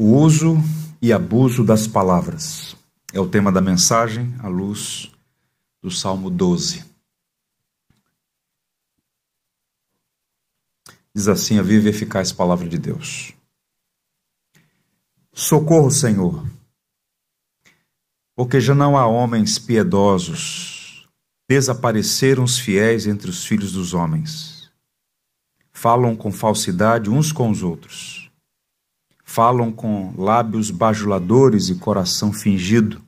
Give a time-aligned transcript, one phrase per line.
[0.00, 0.56] O uso
[1.02, 2.76] e abuso das palavras
[3.12, 5.10] é o tema da mensagem à luz
[5.82, 6.84] do Salmo 12.
[11.12, 13.34] Diz assim a viva e eficaz palavra de Deus.
[15.32, 16.48] Socorro, Senhor,
[18.36, 21.08] porque já não há homens piedosos,
[21.48, 24.70] desapareceram os fiéis entre os filhos dos homens.
[25.72, 28.27] Falam com falsidade uns com os outros
[29.28, 33.02] falam com lábios bajuladores e coração fingido.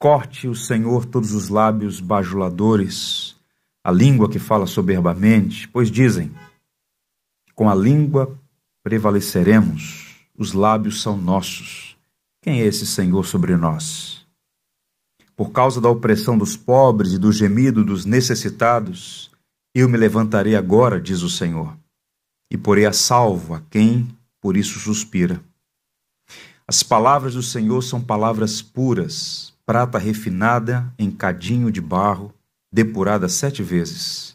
[0.00, 3.36] Corte o Senhor todos os lábios bajuladores,
[3.84, 6.34] a língua que fala soberbamente, pois dizem:
[7.54, 8.36] com a língua
[8.82, 11.96] prevaleceremos, os lábios são nossos.
[12.42, 14.26] Quem é esse Senhor sobre nós?
[15.36, 19.30] Por causa da opressão dos pobres e do gemido dos necessitados,
[19.72, 21.78] eu me levantarei agora, diz o Senhor,
[22.50, 24.08] e porei a salvo a quem
[24.40, 25.42] por isso suspira.
[26.66, 32.32] As palavras do Senhor são palavras puras, prata refinada em cadinho de barro,
[32.72, 34.34] depurada sete vezes.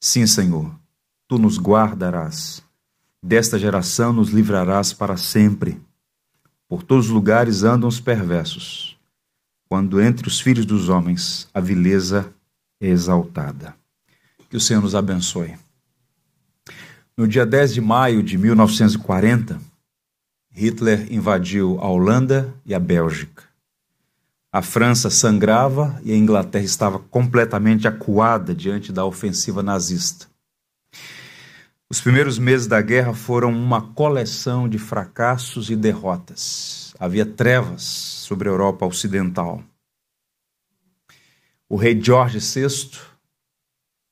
[0.00, 0.72] Sim, Senhor,
[1.26, 2.62] tu nos guardarás.
[3.20, 5.80] Desta geração nos livrarás para sempre.
[6.68, 8.96] Por todos os lugares andam os perversos,
[9.68, 12.32] quando entre os filhos dos homens a vileza
[12.80, 13.74] é exaltada.
[14.48, 15.56] Que o Senhor nos abençoe.
[17.18, 19.60] No dia 10 de maio de 1940,
[20.52, 23.42] Hitler invadiu a Holanda e a Bélgica.
[24.52, 30.28] A França sangrava e a Inglaterra estava completamente acuada diante da ofensiva nazista.
[31.90, 36.94] Os primeiros meses da guerra foram uma coleção de fracassos e derrotas.
[37.00, 39.60] Havia trevas sobre a Europa Ocidental.
[41.68, 42.96] O rei George VI,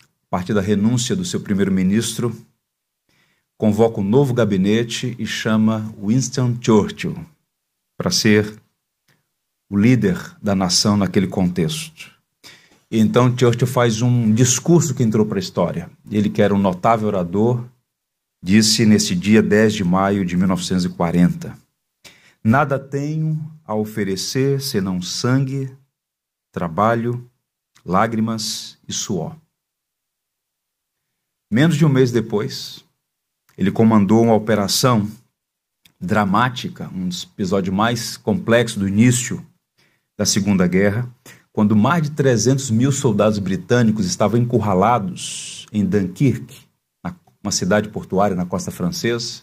[0.01, 2.37] a partir da renúncia do seu primeiro-ministro,
[3.59, 7.17] convoca um novo gabinete e chama Winston Churchill
[7.97, 8.61] para ser
[9.71, 12.15] o líder da nação naquele contexto.
[12.91, 15.91] E então Churchill faz um discurso que entrou para a história.
[16.11, 17.65] Ele, que era um notável orador,
[18.43, 21.57] disse nesse dia 10 de maio de 1940:
[22.45, 25.77] Nada tenho a oferecer senão sangue,
[26.53, 27.29] trabalho,
[27.85, 29.37] lágrimas e suor.
[31.51, 32.85] Menos de um mês depois,
[33.57, 35.09] ele comandou uma operação
[36.01, 39.45] dramática, um dos episódios mais complexos do início
[40.19, 41.09] da Segunda Guerra,
[41.53, 46.67] quando mais de 300 mil soldados britânicos estavam encurralados em Dunkirk,
[47.43, 49.43] uma cidade portuária na costa francesa,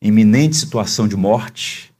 [0.00, 1.92] em iminente situação de morte,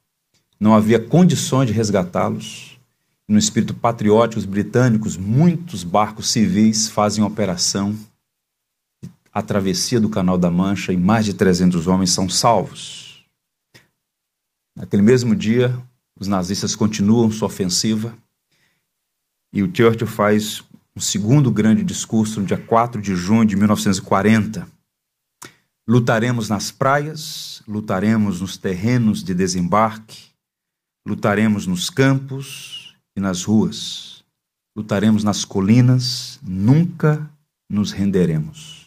[0.60, 2.78] não havia condições de resgatá-los.
[3.26, 7.96] No espírito patriótico, os britânicos, muitos barcos civis fazem operação
[9.34, 13.26] a travessia do Canal da Mancha e mais de 300 homens são salvos.
[14.76, 15.76] Naquele mesmo dia,
[16.18, 18.16] os nazistas continuam sua ofensiva
[19.52, 20.62] e o Churchill faz
[20.94, 24.68] um segundo grande discurso no dia 4 de junho de 1940.
[25.86, 30.28] Lutaremos nas praias, lutaremos nos terrenos de desembarque,
[31.04, 34.24] lutaremos nos campos e nas ruas,
[34.76, 37.28] lutaremos nas colinas, nunca
[37.68, 38.83] nos renderemos.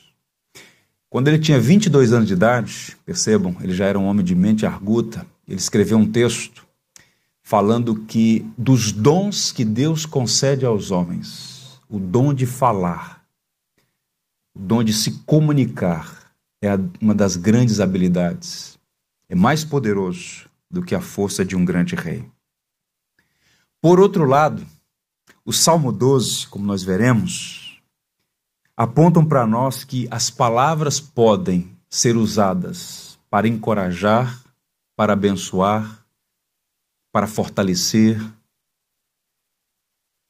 [1.09, 4.66] Quando ele tinha 22 anos de idade, percebam, ele já era um homem de mente
[4.66, 6.68] arguta, ele escreveu um texto
[7.41, 13.25] falando que dos dons que Deus concede aos homens, o dom de falar,
[14.53, 16.69] o dom de se comunicar é
[17.00, 18.78] uma das grandes habilidades.
[19.29, 22.25] É mais poderoso do que a força de um grande rei.
[23.81, 24.66] Por outro lado,
[25.45, 27.66] o Salmo 12, como nós veremos,
[28.77, 34.43] apontam para nós que as palavras podem ser usadas para encorajar,
[34.95, 36.05] para abençoar,
[37.11, 38.21] para fortalecer,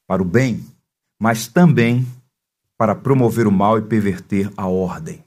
[0.08, 0.64] para o bem,
[1.20, 2.06] mas também
[2.78, 5.22] para promover o mal e perverter a ordem.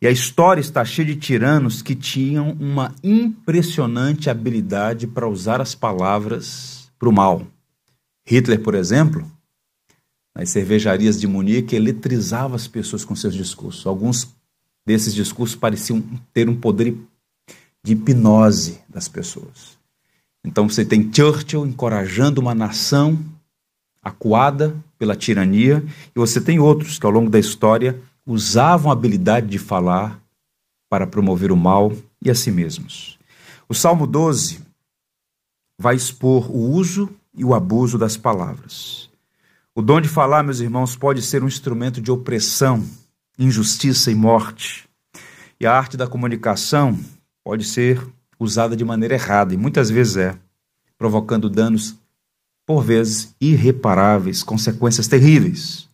[0.00, 5.74] E a história está cheia de tiranos que tinham uma impressionante habilidade para usar as
[5.74, 7.42] palavras para o mal.
[8.24, 9.30] Hitler, por exemplo,
[10.38, 13.84] nas cervejarias de Munique, eletrizava as pessoas com seus discursos.
[13.84, 14.28] Alguns
[14.86, 16.00] desses discursos pareciam
[16.32, 16.96] ter um poder
[17.82, 19.76] de hipnose das pessoas.
[20.44, 23.18] Então você tem Churchill encorajando uma nação
[24.00, 29.48] acuada pela tirania, e você tem outros que ao longo da história usavam a habilidade
[29.48, 30.22] de falar
[30.88, 31.92] para promover o mal
[32.22, 33.18] e a si mesmos.
[33.68, 34.60] O Salmo 12
[35.78, 39.07] vai expor o uso e o abuso das palavras.
[39.78, 42.84] O dom de falar, meus irmãos, pode ser um instrumento de opressão,
[43.38, 44.88] injustiça e morte.
[45.60, 46.98] E a arte da comunicação
[47.44, 48.04] pode ser
[48.40, 50.36] usada de maneira errada, e muitas vezes é,
[50.98, 51.94] provocando danos,
[52.66, 55.88] por vezes, irreparáveis, consequências terríveis.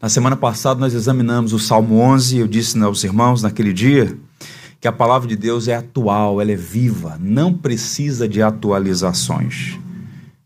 [0.00, 4.16] Na semana passada nós examinamos o Salmo 11, eu disse aos irmãos naquele dia
[4.80, 9.76] que a palavra de Deus é atual, ela é viva, não precisa de atualizações.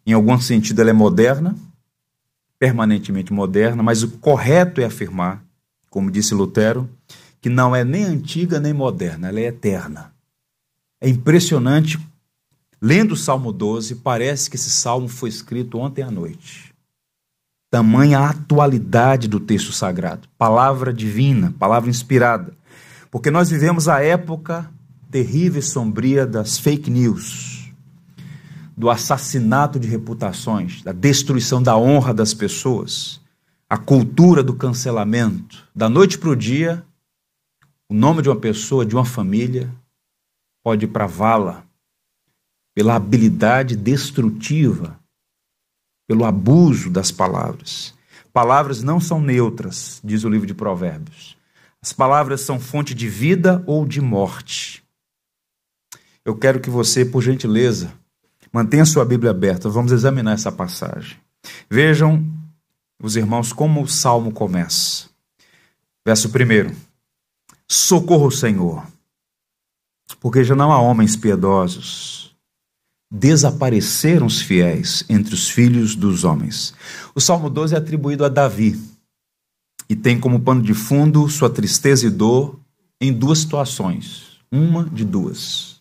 [0.06, 1.54] Em algum sentido, ela é moderna,
[2.64, 5.44] permanentemente moderna, mas o correto é afirmar,
[5.90, 6.88] como disse Lutero,
[7.40, 10.12] que não é nem antiga nem moderna, ela é eterna.
[11.00, 11.98] É impressionante,
[12.80, 16.72] lendo o Salmo 12, parece que esse salmo foi escrito ontem à noite.
[17.70, 22.54] Tamanha atualidade do texto sagrado, palavra divina, palavra inspirada
[23.14, 24.68] porque nós vivemos a época
[25.08, 27.63] terrível e sombria das fake news,
[28.76, 33.20] do assassinato de reputações, da destruição da honra das pessoas,
[33.68, 35.66] a cultura do cancelamento.
[35.74, 36.84] Da noite para o dia,
[37.88, 39.72] o nome de uma pessoa, de uma família,
[40.62, 41.64] pode ir para vala
[42.74, 44.98] pela habilidade destrutiva,
[46.08, 47.94] pelo abuso das palavras.
[48.32, 51.36] Palavras não são neutras, diz o livro de Provérbios.
[51.80, 54.82] As palavras são fonte de vida ou de morte.
[56.24, 57.92] Eu quero que você, por gentileza,
[58.54, 59.68] mantenha sua Bíblia aberta.
[59.68, 61.16] Vamos examinar essa passagem.
[61.68, 62.24] Vejam,
[63.02, 65.08] os irmãos, como o salmo começa.
[66.06, 66.72] Verso 1:
[67.68, 68.86] Socorro, Senhor,
[70.20, 72.32] porque já não há homens piedosos.
[73.10, 76.74] Desapareceram os fiéis entre os filhos dos homens.
[77.14, 78.80] O salmo 12 é atribuído a Davi
[79.88, 82.58] e tem como pano de fundo sua tristeza e dor
[83.00, 85.73] em duas situações, uma de duas.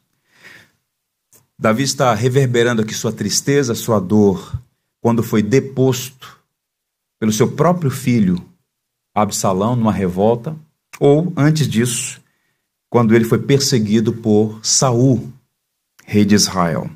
[1.64, 4.62] Davi está reverberando aqui sua tristeza, sua dor,
[5.02, 6.38] quando foi deposto
[7.18, 8.36] pelo seu próprio filho
[9.16, 10.58] Absalão numa revolta,
[11.00, 12.20] ou antes disso,
[12.90, 15.32] quando ele foi perseguido por Saul,
[16.04, 16.90] rei de Israel.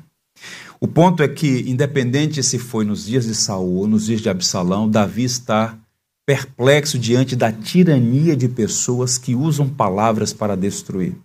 [0.78, 4.28] O ponto é que, independente se foi nos dias de Saul ou nos dias de
[4.28, 5.78] Absalão, Davi está
[6.26, 11.16] perplexo diante da tirania de pessoas que usam palavras para destruir.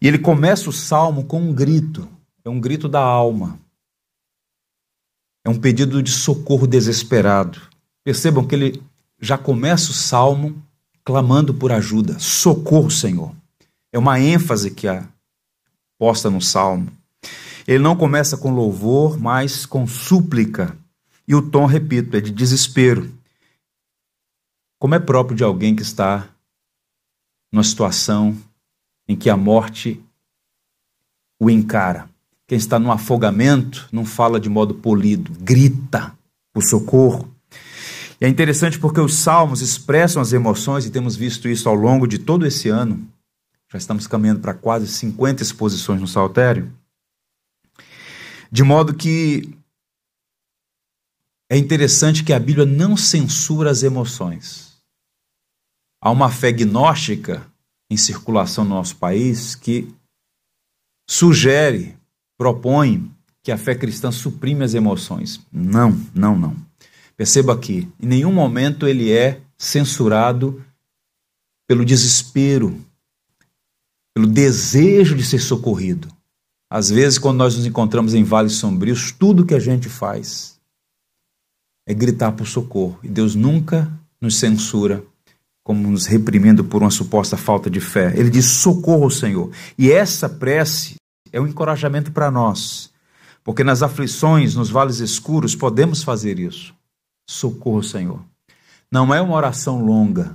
[0.00, 2.08] E ele começa o salmo com um grito,
[2.44, 3.58] é um grito da alma.
[5.44, 7.60] É um pedido de socorro desesperado.
[8.04, 8.82] Percebam que ele
[9.20, 10.62] já começa o salmo
[11.04, 12.18] clamando por ajuda.
[12.18, 13.34] Socorro, Senhor.
[13.92, 15.06] É uma ênfase que é
[15.98, 16.90] posta no salmo.
[17.66, 20.76] Ele não começa com louvor, mas com súplica.
[21.26, 23.10] E o tom, repito, é de desespero
[24.80, 26.26] como é próprio de alguém que está
[27.52, 28.34] numa situação
[29.10, 30.00] em que a morte
[31.40, 32.08] o encara.
[32.46, 36.16] Quem está no afogamento não fala de modo polido, grita
[36.52, 37.28] por socorro.
[38.20, 42.06] E é interessante porque os salmos expressam as emoções e temos visto isso ao longo
[42.06, 43.04] de todo esse ano.
[43.68, 46.72] Já estamos caminhando para quase 50 exposições no Saltério.
[48.48, 49.52] De modo que
[51.50, 54.78] é interessante que a Bíblia não censura as emoções.
[56.00, 57.49] Há uma fé gnóstica
[57.90, 59.92] em circulação no nosso país que
[61.08, 61.96] sugere,
[62.38, 63.10] propõe
[63.42, 65.40] que a fé cristã suprime as emoções.
[65.52, 66.56] Não, não, não.
[67.16, 70.64] Perceba aqui, em nenhum momento ele é censurado
[71.68, 72.80] pelo desespero,
[74.14, 76.08] pelo desejo de ser socorrido.
[76.70, 80.60] Às vezes, quando nós nos encontramos em vales sombrios, tudo que a gente faz
[81.86, 82.98] é gritar por socorro.
[83.02, 85.04] E Deus nunca nos censura
[85.62, 88.12] como nos reprimindo por uma suposta falta de fé.
[88.16, 89.50] Ele diz: socorro, Senhor.
[89.76, 90.96] E essa prece
[91.32, 92.92] é um encorajamento para nós,
[93.44, 96.74] porque nas aflições, nos vales escuros, podemos fazer isso.
[97.28, 98.24] Socorro, Senhor.
[98.90, 100.34] Não é uma oração longa.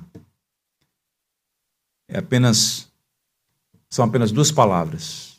[2.08, 2.88] É apenas
[3.90, 5.38] são apenas duas palavras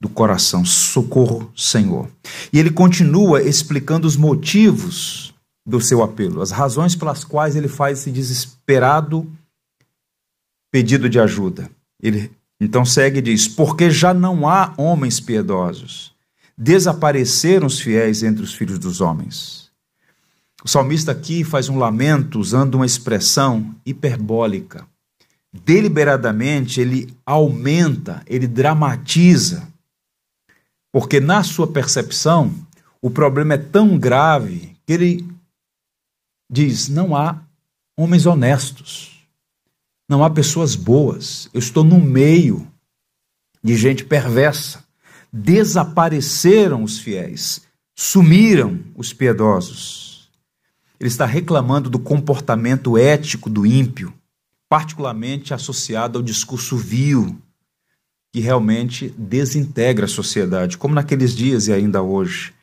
[0.00, 2.08] do coração, socorro, Senhor.
[2.52, 5.33] E ele continua explicando os motivos
[5.66, 9.30] do seu apelo, as razões pelas quais ele faz esse desesperado
[10.70, 11.70] pedido de ajuda.
[12.02, 12.30] Ele
[12.60, 16.12] então segue e diz: Porque já não há homens piedosos,
[16.56, 19.70] desapareceram os fiéis entre os filhos dos homens.
[20.64, 24.86] O salmista aqui faz um lamento usando uma expressão hiperbólica.
[25.52, 29.68] Deliberadamente ele aumenta, ele dramatiza,
[30.90, 32.52] porque na sua percepção
[33.00, 35.34] o problema é tão grave que ele
[36.48, 37.42] diz: não há
[37.96, 39.26] homens honestos,
[40.08, 41.48] não há pessoas boas.
[41.52, 42.66] Eu estou no meio
[43.62, 44.84] de gente perversa.
[45.32, 47.62] Desapareceram os fiéis,
[47.94, 50.30] sumiram os piedosos.
[51.00, 54.14] Ele está reclamando do comportamento ético do ímpio,
[54.68, 57.36] particularmente associado ao discurso vil,
[58.32, 62.54] que realmente desintegra a sociedade, como naqueles dias e ainda hoje.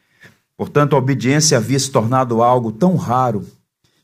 [0.55, 3.45] Portanto, a obediência havia se tornado algo tão raro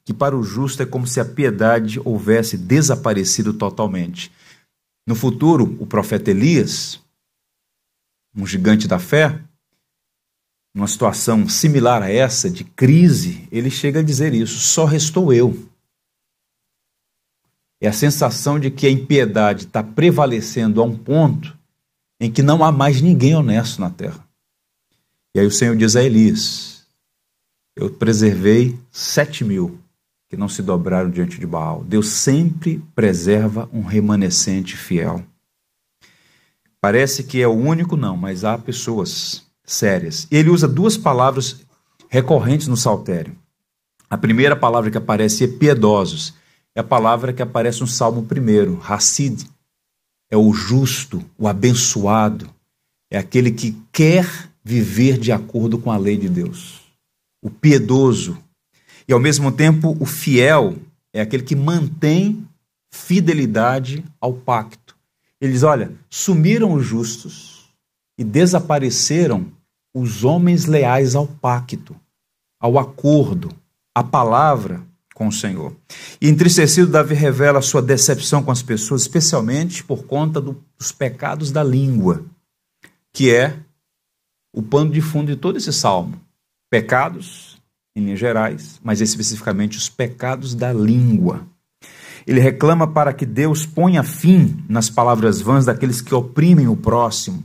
[0.08, 4.32] que para o justo é como se a piedade houvesse desaparecido totalmente.
[5.06, 6.98] No futuro, o profeta Elias,
[8.34, 9.44] um gigante da fé,
[10.74, 15.68] numa situação similar a essa, de crise, ele chega a dizer isso: só restou eu.
[17.82, 21.54] É a sensação de que a impiedade está prevalecendo a um ponto
[22.18, 24.26] em que não há mais ninguém honesto na terra.
[25.36, 26.88] E aí o Senhor diz a Elias:
[27.76, 29.78] Eu preservei sete mil
[30.30, 31.84] que não se dobraram diante de Baal.
[31.84, 35.24] Deus sempre preserva um remanescente fiel.
[36.82, 40.28] Parece que é o único, não, mas há pessoas sérias.
[40.30, 41.62] Ele usa duas palavras
[42.10, 43.36] recorrentes no saltério.
[44.10, 46.34] A primeira palavra que aparece é piedosos.
[46.76, 49.46] É a palavra que aparece no Salmo primeiro, Hassid.
[50.30, 52.50] É o justo, o abençoado.
[53.10, 54.28] É aquele que quer
[54.64, 56.82] viver de acordo com a lei de Deus.
[57.42, 58.38] O piedoso,
[59.08, 60.76] e ao mesmo tempo, o fiel
[61.14, 62.48] é aquele que mantém
[62.92, 64.96] fidelidade ao pacto.
[65.40, 67.70] Ele diz: olha, sumiram os justos
[68.18, 69.52] e desapareceram
[69.94, 71.96] os homens leais ao pacto,
[72.60, 73.50] ao acordo,
[73.96, 75.76] à palavra com o Senhor.
[76.22, 81.52] E entristecido, Davi revela sua decepção com as pessoas, especialmente por conta do, dos pecados
[81.52, 82.24] da língua,
[83.12, 83.58] que é
[84.54, 86.22] o pano de fundo de todo esse salmo.
[86.70, 87.57] Pecados
[87.98, 91.48] em linhas gerais, mas especificamente os pecados da língua.
[92.28, 97.44] Ele reclama para que Deus ponha fim nas palavras vãs daqueles que oprimem o próximo.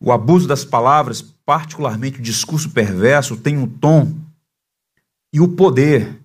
[0.00, 4.12] O abuso das palavras, particularmente o discurso perverso, tem um tom
[5.32, 6.18] e o poder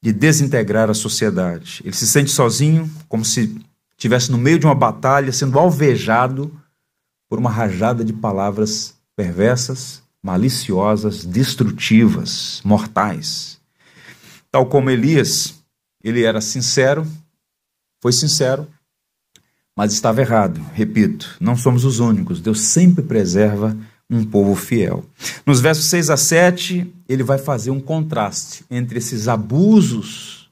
[0.00, 1.82] de desintegrar a sociedade.
[1.84, 3.60] Ele se sente sozinho, como se
[3.96, 6.52] estivesse no meio de uma batalha, sendo alvejado
[7.28, 13.60] por uma rajada de palavras perversas maliciosas, destrutivas, mortais.
[14.50, 15.62] Tal como Elias,
[16.02, 17.06] ele era sincero,
[18.02, 18.66] foi sincero,
[19.76, 20.60] mas estava errado.
[20.72, 22.40] Repito, não somos os únicos.
[22.40, 23.76] Deus sempre preserva
[24.10, 25.04] um povo fiel.
[25.44, 30.50] Nos versos 6 a 7, ele vai fazer um contraste entre esses abusos,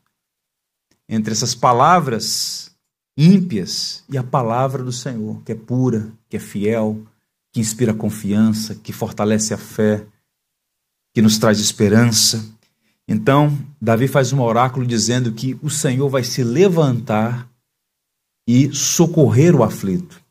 [1.08, 2.70] entre essas palavras
[3.16, 7.02] ímpias e a palavra do Senhor, que é pura, que é fiel,
[7.56, 10.04] que inspira confiança, que fortalece a fé,
[11.14, 12.44] que nos traz esperança.
[13.08, 17.48] Então, Davi faz um oráculo dizendo que o Senhor vai se levantar
[18.46, 20.22] e socorrer o aflito.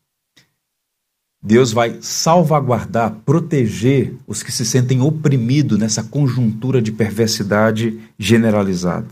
[1.42, 9.10] Deus vai salvaguardar, proteger os que se sentem oprimidos nessa conjuntura de perversidade generalizada.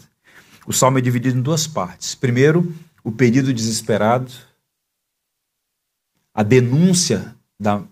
[0.68, 2.14] O salmo é dividido em duas partes.
[2.14, 4.32] Primeiro, o pedido desesperado,
[6.32, 7.84] a denúncia da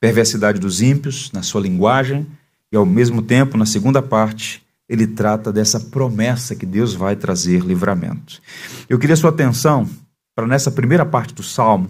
[0.00, 2.26] perversidade dos ímpios na sua linguagem,
[2.70, 7.62] e ao mesmo tempo, na segunda parte, ele trata dessa promessa que Deus vai trazer
[7.62, 8.40] livramento.
[8.88, 9.88] Eu queria sua atenção
[10.34, 11.88] para nessa primeira parte do salmo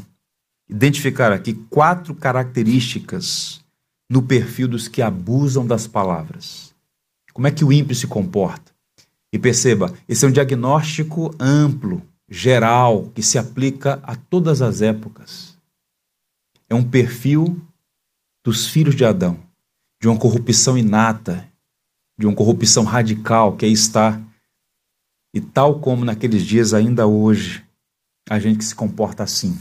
[0.69, 3.61] identificar aqui quatro características
[4.09, 6.75] no perfil dos que abusam das palavras.
[7.33, 8.73] Como é que o ímpio se comporta?
[9.33, 15.57] E perceba, esse é um diagnóstico amplo, geral, que se aplica a todas as épocas.
[16.69, 17.61] É um perfil
[18.47, 19.41] dos filhos de Adão,
[20.01, 21.49] de uma corrupção inata,
[22.17, 24.23] de uma corrupção radical que aí está.
[25.35, 27.65] E tal como naqueles dias, ainda hoje,
[28.31, 29.59] a gente que se comporta assim.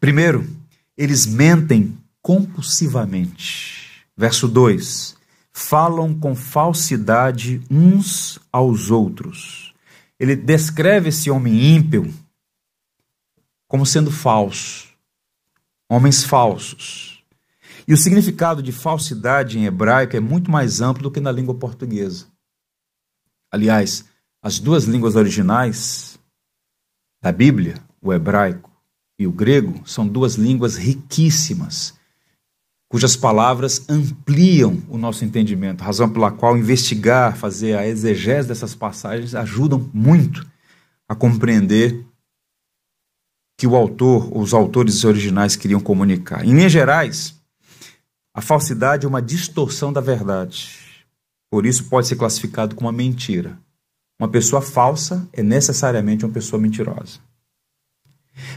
[0.00, 0.48] Primeiro,
[0.96, 4.06] eles mentem compulsivamente.
[4.16, 5.14] Verso 2:
[5.52, 9.74] falam com falsidade uns aos outros.
[10.18, 12.10] Ele descreve esse homem ímpio
[13.68, 14.88] como sendo falso,
[15.90, 17.15] homens falsos.
[17.88, 21.54] E o significado de falsidade em hebraico é muito mais amplo do que na língua
[21.54, 22.26] portuguesa.
[23.50, 24.04] Aliás,
[24.42, 26.18] as duas línguas originais
[27.22, 28.70] da Bíblia, o hebraico
[29.18, 31.94] e o grego, são duas línguas riquíssimas,
[32.88, 39.34] cujas palavras ampliam o nosso entendimento, razão pela qual investigar, fazer a exegese dessas passagens
[39.34, 40.46] ajudam muito
[41.08, 42.04] a compreender
[43.58, 46.44] que o autor, os autores originais queriam comunicar.
[46.44, 47.34] Em linhas gerais,
[48.36, 50.78] a falsidade é uma distorção da verdade.
[51.50, 53.58] Por isso pode ser classificado como uma mentira.
[54.20, 57.18] Uma pessoa falsa é necessariamente uma pessoa mentirosa.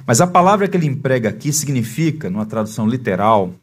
[0.06, 3.54] Mas a palavra que ele emprega aqui significa, numa tradução literal,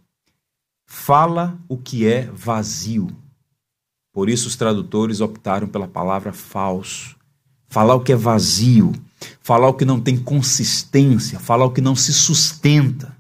[0.87, 3.09] fala o que é vazio.
[4.11, 7.15] Por isso os tradutores optaram pela palavra falso.
[7.69, 8.95] falar o que é vazio,
[9.43, 13.15] falar o que não tem consistência, falar o que não se sustenta.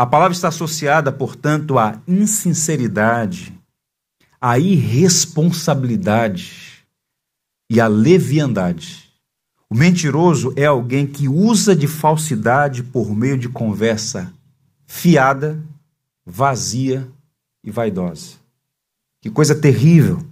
[0.00, 3.52] A palavra está associada, portanto, à insinceridade,
[4.40, 6.86] à irresponsabilidade
[7.70, 9.12] e à leviandade.
[9.68, 14.32] O mentiroso é alguém que usa de falsidade por meio de conversa
[14.86, 15.62] fiada,
[16.24, 17.06] vazia
[17.62, 18.36] e vaidosa.
[19.20, 20.26] Que coisa terrível!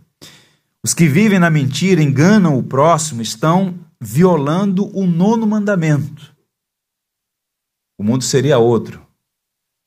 [0.83, 6.35] Os que vivem na mentira, enganam o próximo, estão violando o nono mandamento.
[7.99, 9.07] O mundo seria outro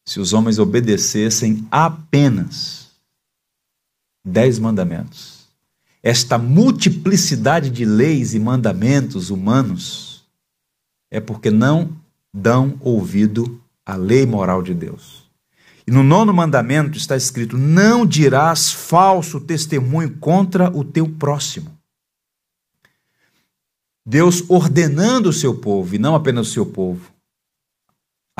[0.05, 2.89] se os homens obedecessem apenas
[4.23, 5.41] dez mandamentos.
[6.03, 10.23] Esta multiplicidade de leis e mandamentos humanos
[11.11, 11.95] é porque não
[12.33, 15.29] dão ouvido à lei moral de Deus.
[15.85, 21.71] E no nono mandamento está escrito: Não dirás falso testemunho contra o teu próximo.
[24.05, 27.10] Deus ordenando o seu povo, e não apenas o seu povo,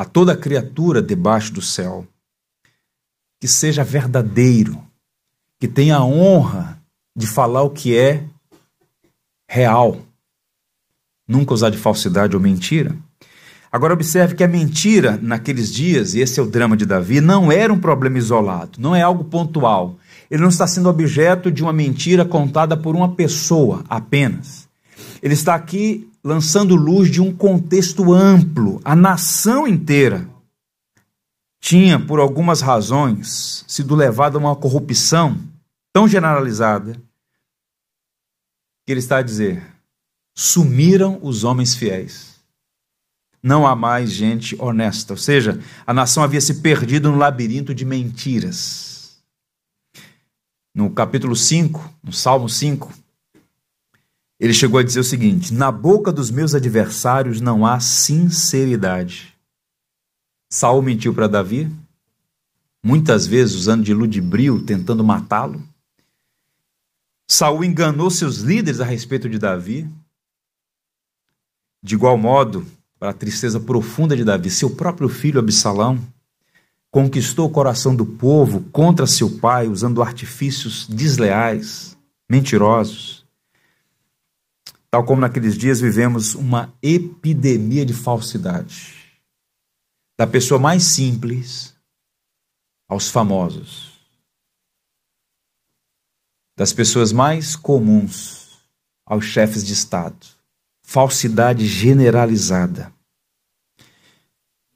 [0.02, 2.04] a toda criatura debaixo do céu,
[3.40, 4.82] que seja verdadeiro,
[5.60, 6.76] que tenha a honra
[7.14, 8.24] de falar o que é
[9.48, 9.98] real,
[11.26, 12.96] nunca usar de falsidade ou mentira.
[13.70, 17.52] Agora, observe que a mentira naqueles dias, e esse é o drama de Davi, não
[17.52, 20.00] era um problema isolado, não é algo pontual.
[20.28, 24.68] Ele não está sendo objeto de uma mentira contada por uma pessoa apenas.
[25.22, 28.80] Ele está aqui lançando luz de um contexto amplo.
[28.84, 30.28] A nação inteira
[31.60, 35.38] tinha, por algumas razões, sido levada a uma corrupção
[35.92, 36.94] tão generalizada
[38.86, 39.64] que ele está a dizer:
[40.36, 42.32] sumiram os homens fiéis.
[43.42, 45.14] Não há mais gente honesta.
[45.14, 49.20] Ou seja, a nação havia se perdido no labirinto de mentiras.
[50.72, 52.92] No capítulo 5, no Salmo 5,
[54.42, 59.32] ele chegou a dizer o seguinte: Na boca dos meus adversários não há sinceridade.
[60.50, 61.70] Saul mentiu para Davi,
[62.82, 65.62] muitas vezes usando de ludibrio, tentando matá-lo.
[67.30, 69.88] Saul enganou seus líderes a respeito de Davi.
[71.80, 72.66] De igual modo,
[72.98, 76.00] para a tristeza profunda de Davi, seu próprio filho Absalão
[76.90, 81.96] conquistou o coração do povo contra seu pai, usando artifícios desleais,
[82.28, 83.21] mentirosos.
[84.92, 89.10] Tal como naqueles dias vivemos uma epidemia de falsidade.
[90.18, 91.74] Da pessoa mais simples
[92.86, 93.98] aos famosos.
[96.54, 98.60] Das pessoas mais comuns
[99.06, 100.26] aos chefes de Estado.
[100.82, 102.92] Falsidade generalizada.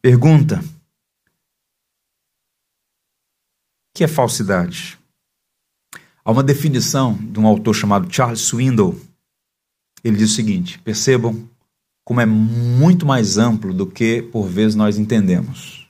[0.01, 0.65] Pergunta:
[3.91, 4.99] O que é falsidade?
[6.25, 9.06] Há uma definição de um autor chamado Charles Swindoll
[10.07, 11.49] ele diz o seguinte: percebam
[12.05, 15.89] como é muito mais amplo do que por vezes nós entendemos.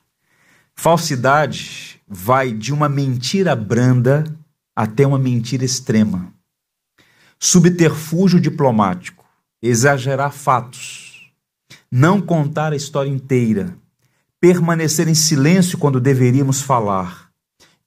[0.75, 4.25] Falsidade vai de uma mentira branda
[4.75, 6.33] até uma mentira extrema.
[7.39, 9.25] Subterfúgio diplomático,
[9.61, 11.31] exagerar fatos,
[11.91, 13.77] não contar a história inteira,
[14.41, 17.31] permanecer em silêncio quando deveríamos falar,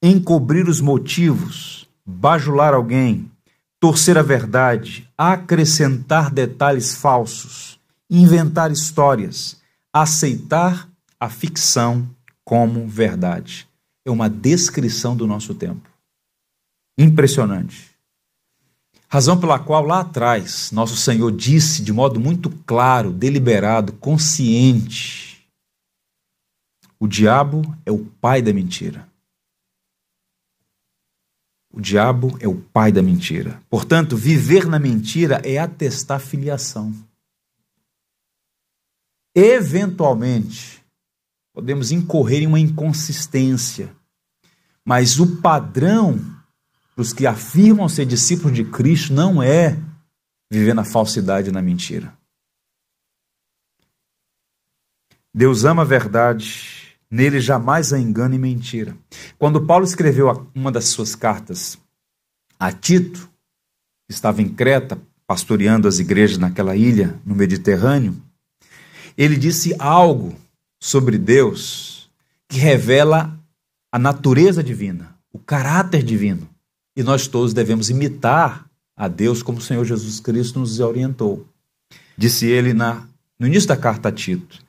[0.02, 3.32] encobrir os motivos, bajular alguém,
[3.80, 9.58] torcer a verdade, acrescentar detalhes falsos, inventar histórias,
[9.94, 10.90] aceitar
[11.20, 12.10] a ficção
[12.44, 13.68] como verdade.
[14.06, 15.88] É uma descrição do nosso tempo.
[16.98, 17.90] Impressionante.
[19.08, 25.48] Razão pela qual lá atrás nosso Senhor disse de modo muito claro, deliberado, consciente:
[27.00, 29.09] o diabo é o pai da mentira.
[31.80, 33.64] O diabo é o pai da mentira.
[33.70, 36.94] Portanto, viver na mentira é atestar filiação.
[39.34, 40.84] Eventualmente,
[41.54, 43.96] podemos incorrer em uma inconsistência,
[44.84, 46.20] mas o padrão
[46.94, 49.80] para os que afirmam ser discípulos de Cristo não é
[50.52, 52.14] viver na falsidade e na mentira.
[55.34, 56.79] Deus ama a verdade
[57.12, 58.96] Nele jamais há engano e mentira.
[59.38, 61.78] Quando Paulo escreveu uma das suas cartas
[62.60, 63.30] a Tito,
[64.08, 68.16] que estava em Creta, pastoreando as igrejas naquela ilha no Mediterrâneo,
[69.18, 70.36] ele disse algo
[70.80, 72.10] sobre Deus
[72.48, 73.40] que revela
[73.92, 76.48] a natureza divina, o caráter divino.
[76.96, 81.46] E nós todos devemos imitar a Deus como o Senhor Jesus Cristo nos orientou.
[82.18, 83.08] Disse ele na,
[83.40, 84.60] no início da carta a Tito: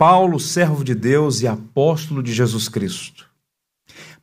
[0.00, 3.28] Paulo, servo de Deus e apóstolo de Jesus Cristo,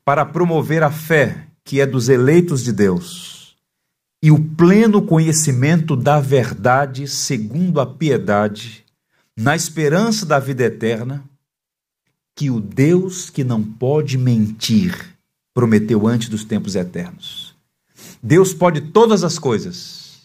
[0.03, 3.55] para promover a fé que é dos eleitos de Deus
[4.23, 8.83] e o pleno conhecimento da verdade segundo a piedade,
[9.37, 11.23] na esperança da vida eterna,
[12.35, 15.15] que o Deus que não pode mentir
[15.53, 17.55] prometeu antes dos tempos eternos.
[18.19, 20.23] Deus pode todas as coisas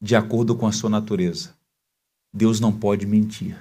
[0.00, 1.52] de acordo com a sua natureza.
[2.32, 3.56] Deus não pode mentir.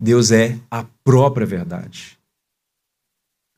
[0.00, 2.18] Deus é a própria verdade.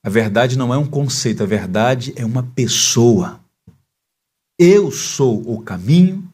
[0.04, 3.40] A verdade não é um conceito, a verdade é uma pessoa.
[4.58, 6.28] Eu sou o caminho,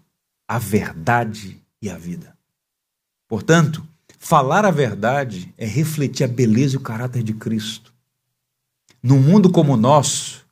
[0.48, 2.34] a verdade e a vida.
[3.28, 3.86] Portanto,
[4.18, 7.92] falar a verdade é refletir a beleza e o caráter de Cristo.
[9.02, 10.46] Num mundo como o nosso,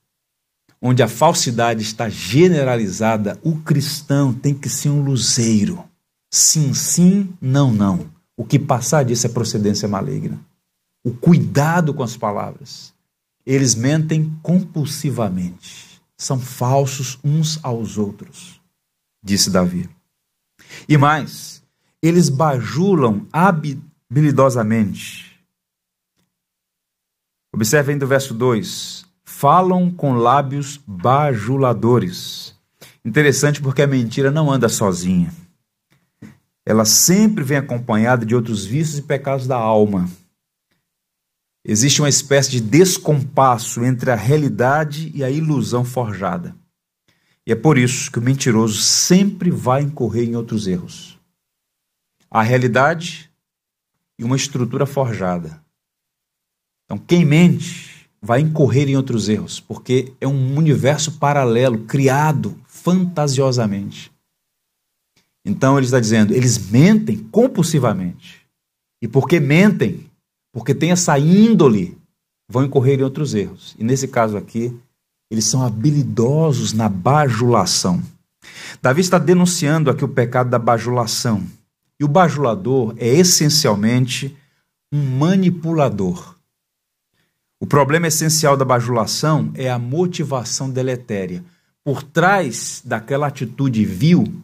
[0.82, 5.82] onde a falsidade está generalizada, o cristão tem que ser um luzeiro.
[6.30, 8.15] Sim, sim, não, não.
[8.36, 10.38] O que passar disso é procedência maligna.
[11.02, 12.94] O cuidado com as palavras.
[13.46, 16.02] Eles mentem compulsivamente.
[16.18, 18.60] São falsos uns aos outros,
[19.22, 19.88] disse Davi.
[20.88, 21.62] E mais,
[22.02, 25.36] eles bajulam habilidosamente.
[27.54, 29.06] Observe ainda o verso 2.
[29.24, 32.54] Falam com lábios bajuladores.
[33.04, 35.32] Interessante porque a mentira não anda sozinha
[36.66, 40.10] ela sempre vem acompanhada de outros vícios e pecados da alma.
[41.64, 46.56] Existe uma espécie de descompasso entre a realidade e a ilusão forjada.
[47.46, 51.16] E é por isso que o mentiroso sempre vai incorrer em outros erros.
[52.28, 53.30] A realidade
[54.18, 55.64] e uma estrutura forjada.
[56.84, 64.15] Então, quem mente vai incorrer em outros erros, porque é um universo paralelo criado fantasiosamente.
[65.46, 68.44] Então ele está dizendo, eles mentem compulsivamente.
[69.00, 70.10] E porque mentem,
[70.52, 71.96] porque tem essa índole,
[72.50, 73.76] vão incorrer em outros erros.
[73.78, 74.76] E nesse caso aqui,
[75.30, 78.02] eles são habilidosos na bajulação.
[78.82, 81.44] Davi está denunciando aqui o pecado da bajulação.
[81.98, 84.36] E o bajulador é essencialmente
[84.92, 86.34] um manipulador.
[87.60, 91.44] O problema essencial da bajulação é a motivação deletéria.
[91.84, 94.42] Por trás daquela atitude vil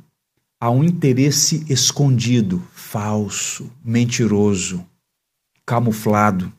[0.63, 4.87] há um interesse escondido, falso, mentiroso,
[5.67, 6.53] camuflado.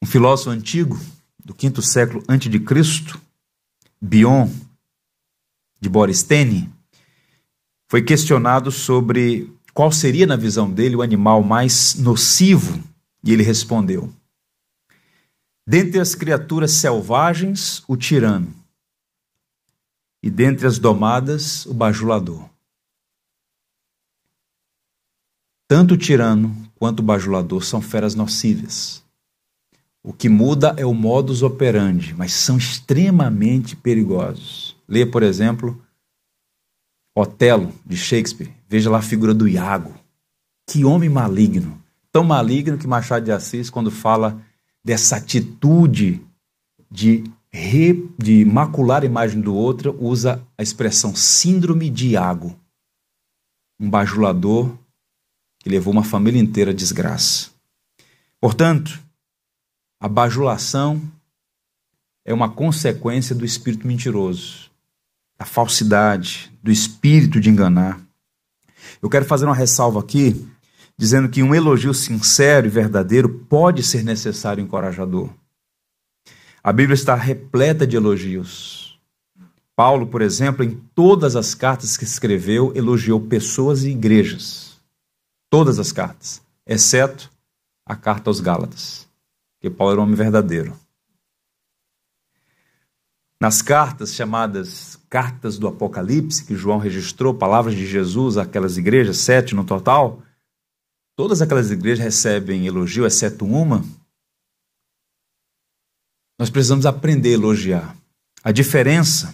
[0.00, 0.96] Um filósofo antigo,
[1.44, 3.20] do quinto século antes de Cristo,
[4.00, 4.48] Bion
[5.80, 6.72] de Boristene,
[7.90, 12.80] foi questionado sobre qual seria, na visão dele, o animal mais nocivo,
[13.24, 14.14] e ele respondeu:
[15.66, 18.61] Dentre as criaturas selvagens, o tirano
[20.22, 22.48] e dentre as domadas, o bajulador.
[25.66, 29.02] Tanto o tirano quanto o bajulador são feras nocivas.
[30.02, 34.76] O que muda é o modus operandi, mas são extremamente perigosos.
[34.88, 35.80] Leia, por exemplo,
[37.16, 38.52] Otelo, de Shakespeare.
[38.68, 39.94] Veja lá a figura do Iago.
[40.68, 41.80] Que homem maligno.
[42.10, 44.42] Tão maligno que Machado de Assis, quando fala
[44.84, 46.20] dessa atitude
[46.90, 52.58] de re, de macular a imagem do outro, usa a expressão síndrome de Iago.
[53.78, 54.76] Um bajulador
[55.58, 57.50] que levou uma família inteira à desgraça.
[58.40, 59.00] Portanto,
[60.00, 61.00] a bajulação
[62.24, 64.70] é uma consequência do espírito mentiroso,
[65.38, 68.00] da falsidade, do espírito de enganar.
[69.00, 70.48] Eu quero fazer uma ressalva aqui,
[70.98, 75.30] dizendo que um elogio sincero e verdadeiro pode ser necessário e encorajador.
[76.64, 79.00] A Bíblia está repleta de elogios.
[79.74, 84.80] Paulo, por exemplo, em todas as cartas que escreveu, elogiou pessoas e igrejas.
[85.50, 87.30] Todas as cartas, exceto
[87.84, 89.08] a carta aos Gálatas,
[89.54, 90.78] porque Paulo era um homem verdadeiro.
[93.40, 99.54] Nas cartas chamadas Cartas do Apocalipse, que João registrou, palavras de Jesus àquelas igrejas, sete
[99.54, 100.22] no total,
[101.14, 103.84] todas aquelas igrejas recebem elogio, exceto uma,
[106.42, 107.96] nós precisamos aprender a elogiar.
[108.42, 109.32] A diferença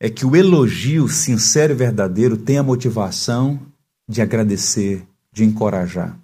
[0.00, 3.60] é que o elogio sincero e verdadeiro tem a motivação
[4.08, 6.18] de agradecer, de encorajar.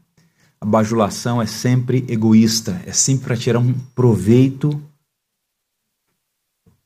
[0.59, 4.83] A bajulação é sempre egoísta, é sempre para tirar um proveito,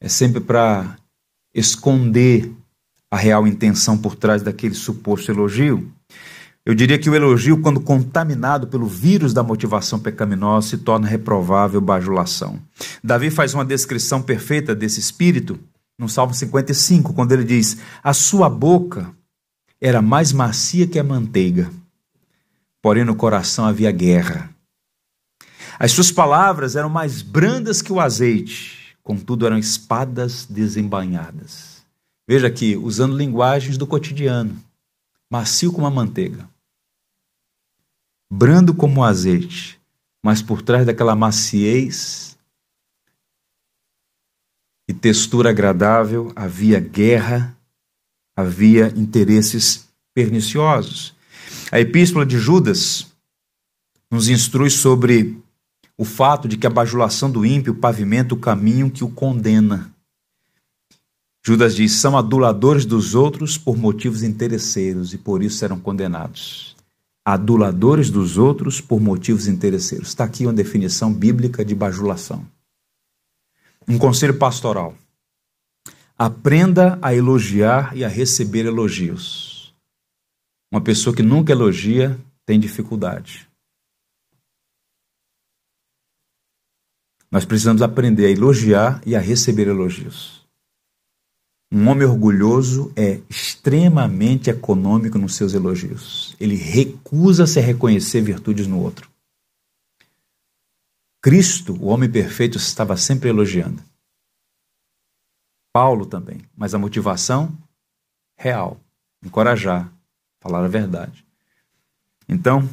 [0.01, 0.97] é sempre para
[1.55, 2.51] esconder
[3.09, 5.93] a real intenção por trás daquele suposto elogio.
[6.65, 11.81] Eu diria que o elogio, quando contaminado pelo vírus da motivação pecaminosa, se torna reprovável
[11.81, 12.61] bajulação.
[13.03, 15.59] Davi faz uma descrição perfeita desse espírito
[15.99, 19.11] no Salmo 55, quando ele diz: A sua boca
[19.81, 21.69] era mais macia que a manteiga,
[22.81, 24.49] porém no coração havia guerra.
[25.81, 31.83] As suas palavras eram mais brandas que o azeite, contudo eram espadas desembainhadas.
[32.29, 34.57] Veja aqui, usando linguagens do cotidiano,
[35.29, 36.49] macio como a manteiga,
[38.35, 39.79] brando como o azeite,
[40.25, 42.39] mas por trás daquela maciez
[44.89, 47.55] e textura agradável havia guerra,
[48.35, 51.15] havia interesses perniciosos.
[51.71, 53.07] A epístola de Judas
[54.11, 55.39] nos instrui sobre
[55.99, 59.93] o fato de que a bajulação do ímpio pavimenta o caminho que o condena.
[61.45, 66.73] Judas diz: são aduladores dos outros por motivos interesseiros e por isso serão condenados.
[67.25, 70.09] Aduladores dos outros por motivos interesseiros.
[70.09, 72.47] Está aqui uma definição bíblica de bajulação.
[73.87, 74.97] Um conselho pastoral.
[76.19, 79.75] Aprenda a elogiar e a receber elogios.
[80.71, 83.49] Uma pessoa que nunca elogia tem dificuldade.
[87.31, 90.42] Nós precisamos aprender a elogiar e a receber elogios.
[91.73, 96.37] Um homem orgulhoso é extremamente econômico nos seus elogios.
[96.39, 99.11] Ele recusa-se a reconhecer virtudes no outro.
[101.23, 103.83] Cristo, o homem perfeito, estava sempre elogiando.
[105.73, 107.57] Paulo também, mas a motivação
[108.37, 108.79] real,
[109.25, 109.91] encorajar,
[110.43, 111.25] falar a verdade.
[112.29, 112.69] Então,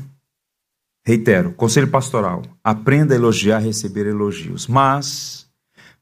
[1.09, 5.49] Reitero, conselho pastoral: aprenda a elogiar receber elogios, mas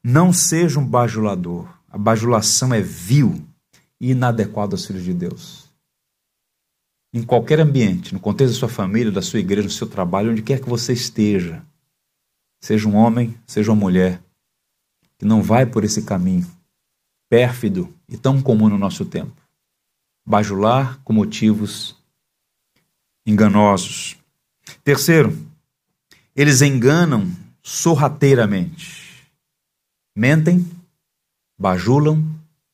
[0.04, 1.77] não seja um bajulador.
[1.88, 3.46] A bajulação é vil
[4.00, 5.68] e inadequada aos filhos de Deus.
[7.12, 10.42] Em qualquer ambiente, no contexto da sua família, da sua igreja, do seu trabalho, onde
[10.42, 11.64] quer que você esteja,
[12.60, 14.22] seja um homem, seja uma mulher,
[15.18, 16.46] que não vai por esse caminho
[17.28, 19.32] pérfido e tão comum no nosso tempo.
[20.26, 21.96] Bajular com motivos
[23.26, 24.16] enganosos.
[24.84, 25.36] Terceiro,
[26.36, 27.30] eles enganam
[27.62, 29.26] sorrateiramente.
[30.16, 30.66] Mentem,
[31.58, 32.24] bajulam,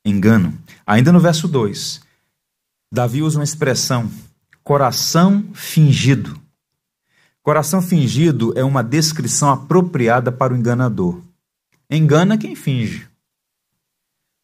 [0.04, 0.52] enganam.
[0.86, 2.02] Ainda no verso 2,
[2.92, 4.10] Davi usa uma expressão,
[4.62, 6.40] coração fingido.
[7.42, 11.20] Coração fingido é uma descrição apropriada para o enganador.
[11.90, 13.08] Engana quem finge.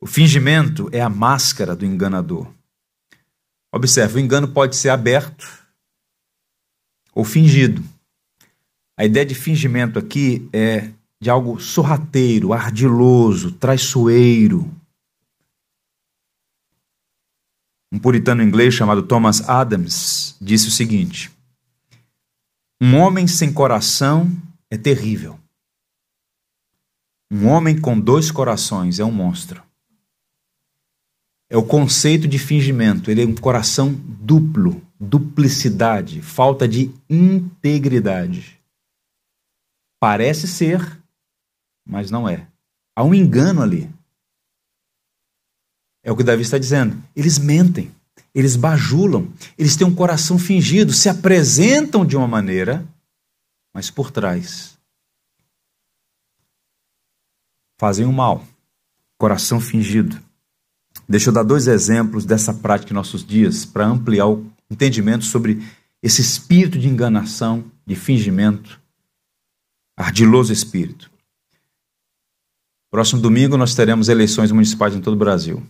[0.00, 2.46] O fingimento é a máscara do enganador.
[3.72, 5.46] Observe, o engano pode ser aberto
[7.14, 7.83] ou fingido.
[8.96, 14.74] A ideia de fingimento aqui é de algo sorrateiro, ardiloso, traiçoeiro.
[17.92, 21.30] Um puritano inglês chamado Thomas Adams disse o seguinte:
[22.80, 24.30] Um homem sem coração
[24.70, 25.38] é terrível.
[27.30, 29.62] Um homem com dois corações é um monstro.
[31.50, 38.61] É o conceito de fingimento, ele é um coração duplo, duplicidade, falta de integridade.
[40.00, 40.99] Parece ser,
[41.90, 42.46] mas não é.
[42.94, 43.90] Há um engano ali.
[46.03, 47.03] É o que Davi está dizendo.
[47.14, 47.90] Eles mentem,
[48.35, 52.87] eles bajulam, eles têm um coração fingido, se apresentam de uma maneira,
[53.74, 54.79] mas por trás
[57.79, 58.44] fazem o mal.
[59.18, 60.18] Coração fingido.
[61.09, 65.62] Deixa eu dar dois exemplos dessa prática em nossos dias para ampliar o entendimento sobre
[66.03, 68.81] esse espírito de enganação, de fingimento,
[69.96, 71.10] ardiloso espírito.
[72.90, 75.62] Próximo domingo nós teremos eleições municipais em todo o Brasil.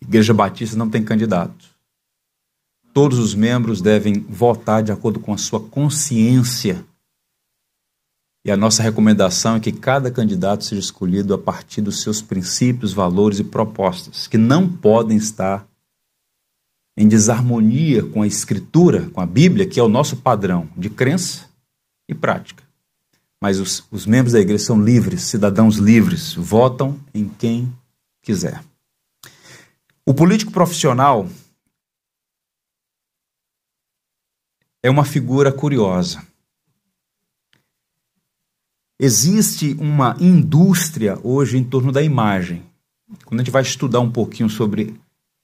[0.00, 1.72] Igreja Batista não tem candidato.
[2.94, 6.84] Todos os membros devem votar de acordo com a sua consciência.
[8.44, 12.92] E a nossa recomendação é que cada candidato seja escolhido a partir dos seus princípios,
[12.92, 15.66] valores e propostas, que não podem estar
[16.96, 21.48] em desarmonia com a Escritura, com a Bíblia, que é o nosso padrão de crença
[22.08, 22.61] e prática.
[23.42, 27.76] Mas os, os membros da igreja são livres, cidadãos livres, votam em quem
[28.22, 28.62] quiser.
[30.06, 31.28] O político profissional
[34.80, 36.24] é uma figura curiosa.
[38.96, 42.62] Existe uma indústria hoje em torno da imagem.
[43.24, 44.94] Quando a gente vai estudar um pouquinho sobre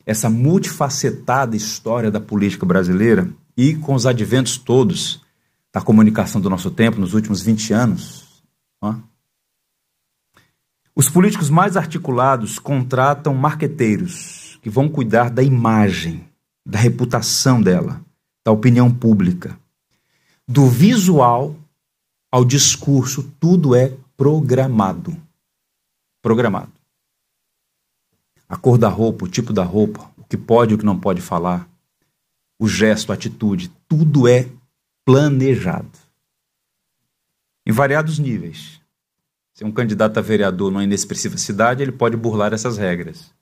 [0.07, 5.27] essa multifacetada história da política brasileira e com os adventos todos
[5.73, 8.43] da comunicação do nosso tempo, nos últimos 20 anos,
[8.81, 8.95] ó,
[10.95, 16.29] os políticos mais articulados contratam marqueteiros que vão cuidar da imagem,
[16.67, 18.01] da reputação dela,
[18.45, 19.59] da opinião pública.
[20.47, 21.55] Do visual
[22.33, 25.17] ao discurso, tudo é programado.
[26.21, 26.79] Programado
[28.49, 30.99] a cor da roupa, o tipo da roupa, o que pode e o que não
[30.99, 31.69] pode falar,
[32.59, 34.49] o gesto, a atitude, tudo é
[35.09, 35.89] planejado.
[37.67, 38.79] Em variados níveis.
[39.55, 43.33] Se um candidato a vereador numa inexpressiva cidade, ele pode burlar essas regras.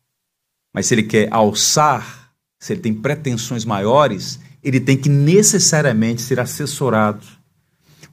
[0.73, 6.39] Mas se ele quer alçar, se ele tem pretensões maiores, ele tem que necessariamente ser
[6.39, 7.27] assessorado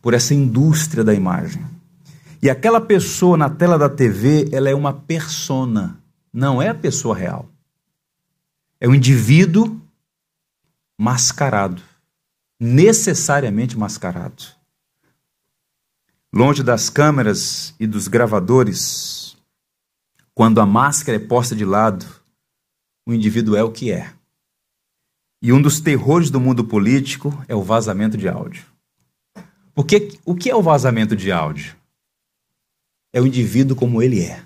[0.01, 1.63] por essa indústria da imagem.
[2.41, 5.99] E aquela pessoa na tela da TV, ela é uma persona,
[6.33, 7.47] não é a pessoa real.
[8.81, 9.79] É um indivíduo
[10.97, 11.92] mascarado,
[12.59, 14.43] necessariamente mascarado.
[16.33, 19.37] Longe das câmeras e dos gravadores,
[20.33, 22.05] quando a máscara é posta de lado,
[23.05, 24.13] o indivíduo é o que é.
[25.41, 28.65] E um dos terrores do mundo político é o vazamento de áudio.
[29.75, 31.75] Porque o que é o vazamento de áudio?
[33.11, 34.43] É o indivíduo como ele é.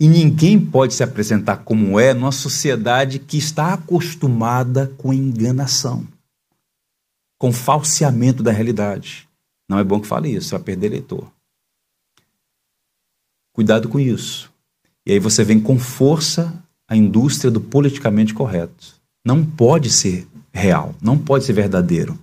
[0.00, 6.06] E ninguém pode se apresentar como é numa sociedade que está acostumada com enganação,
[7.38, 9.28] com falseamento da realidade.
[9.68, 11.30] Não é bom que fale isso, vai perder eleitor.
[13.52, 14.52] Cuidado com isso.
[15.06, 18.94] E aí você vem com força a indústria do politicamente correto.
[19.24, 22.18] Não pode ser real, não pode ser verdadeiro.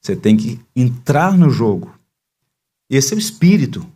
[0.00, 1.94] Você tem que entrar no jogo.
[2.88, 3.86] Esse é o espírito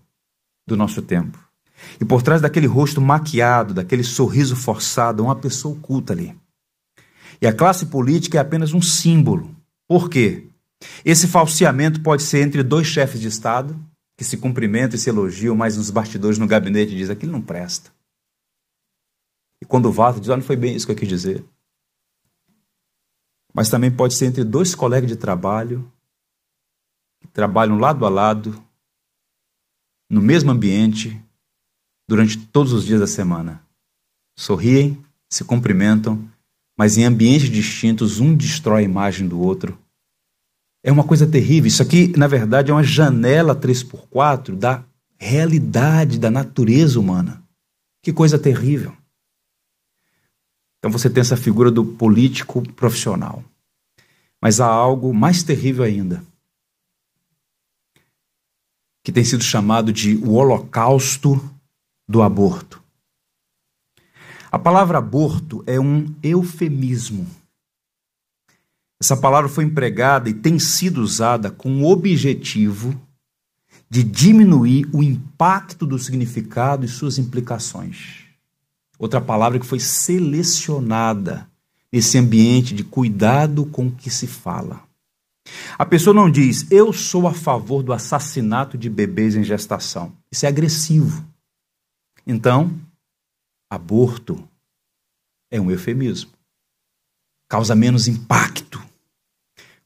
[0.67, 1.39] do nosso tempo.
[2.01, 6.35] E por trás daquele rosto maquiado, daquele sorriso forçado, uma pessoa oculta ali.
[7.41, 9.55] E a classe política é apenas um símbolo.
[9.87, 10.48] Por quê?
[11.05, 13.79] Esse falseamento pode ser entre dois chefes de Estado
[14.17, 17.93] que se cumprimentam e se elogiam, mas nos bastidores no gabinete diz aquilo não presta.
[19.63, 21.45] E quando vaza, diz: ah, não foi bem isso que eu quis dizer.
[23.55, 25.91] Mas também pode ser entre dois colegas de trabalho
[27.21, 28.63] que trabalham lado a lado,
[30.11, 31.21] no mesmo ambiente,
[32.09, 33.65] durante todos os dias da semana.
[34.37, 36.29] Sorriem, se cumprimentam,
[36.77, 39.79] mas em ambientes distintos, um destrói a imagem do outro.
[40.83, 41.69] É uma coisa terrível.
[41.69, 44.85] Isso aqui, na verdade, é uma janela 3x4 da
[45.19, 47.43] realidade da natureza humana.
[48.03, 48.97] Que coisa terrível.
[50.79, 53.43] Então você tem essa figura do político profissional.
[54.41, 56.23] Mas há algo mais terrível ainda,
[59.05, 61.41] que tem sido chamado de o holocausto
[62.09, 62.81] do aborto.
[64.51, 67.27] A palavra aborto é um eufemismo.
[69.01, 73.01] Essa palavra foi empregada e tem sido usada com o objetivo
[73.89, 78.25] de diminuir o impacto do significado e suas implicações.
[78.99, 81.49] Outra palavra que foi selecionada
[81.93, 84.83] nesse ambiente de cuidado com o que se fala.
[85.79, 90.13] A pessoa não diz, eu sou a favor do assassinato de bebês em gestação.
[90.31, 91.25] Isso é agressivo.
[92.27, 92.77] Então,
[93.71, 94.47] aborto
[95.51, 96.31] é um eufemismo.
[97.49, 98.83] Causa menos impacto.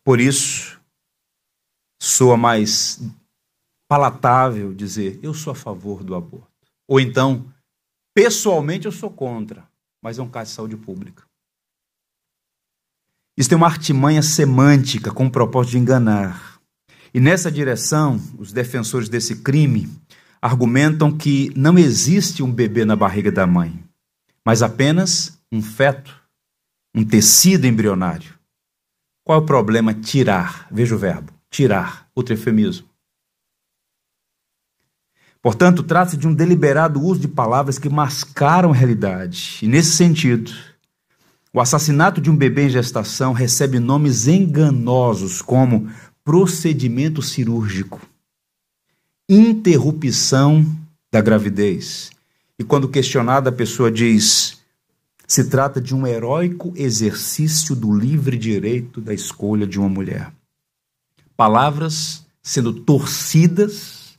[0.04, 0.80] Por isso,
[2.00, 3.00] soa mais
[3.88, 6.48] palatável dizer eu sou a favor do aborto.
[6.88, 7.52] Ou então,
[8.14, 9.68] pessoalmente eu sou contra,
[10.02, 11.24] mas é um caso de saúde pública.
[13.36, 16.60] Isso tem uma artimanha semântica com o propósito de enganar.
[17.14, 19.88] E nessa direção, os defensores desse crime
[20.40, 23.82] argumentam que não existe um bebê na barriga da mãe,
[24.44, 26.20] mas apenas um feto,
[26.94, 28.41] um tecido embrionário.
[29.24, 30.66] Qual é o problema tirar?
[30.70, 32.88] Veja o verbo, tirar, outro eufemismo.
[35.40, 39.58] Portanto, trata-se de um deliberado uso de palavras que mascaram a realidade.
[39.60, 40.52] E nesse sentido,
[41.52, 45.90] o assassinato de um bebê em gestação recebe nomes enganosos como
[46.24, 48.00] procedimento cirúrgico,
[49.28, 50.64] interrupção
[51.12, 52.10] da gravidez.
[52.56, 54.61] E quando questionada, a pessoa diz:
[55.32, 60.30] se trata de um heróico exercício do livre direito da escolha de uma mulher.
[61.34, 64.18] Palavras sendo torcidas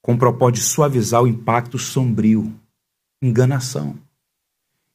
[0.00, 2.50] com o propósito de suavizar o impacto sombrio,
[3.20, 3.98] enganação.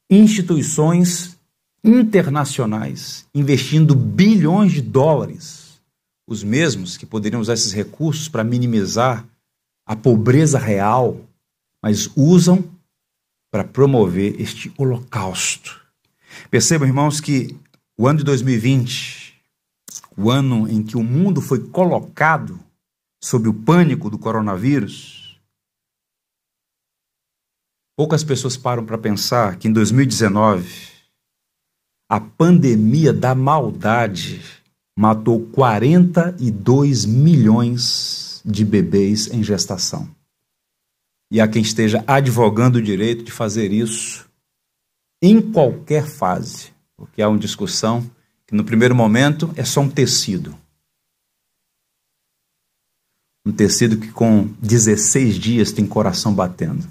[0.09, 1.37] Instituições
[1.83, 5.79] internacionais investindo bilhões de dólares
[6.25, 9.23] os mesmos que poderiam usar esses recursos para minimizar
[9.85, 11.21] a pobreza real,
[11.79, 12.72] mas usam
[13.53, 15.79] para promover este holocausto.
[16.49, 17.55] Percebam, irmãos, que
[17.95, 19.39] o ano de 2020,
[20.17, 22.59] o ano em que o mundo foi colocado
[23.23, 25.39] sob o pânico do coronavírus,
[27.95, 30.87] poucas pessoas param para pensar que em 2019
[32.09, 34.41] a pandemia da maldade
[34.97, 40.09] matou 42 milhões de bebês em gestação.
[41.33, 44.29] E há quem esteja advogando o direito de fazer isso
[45.19, 48.07] em qualquer fase, porque há uma discussão
[48.45, 50.55] que no primeiro momento é só um tecido.
[53.45, 56.87] um tecido que com 16 dias tem coração batendo.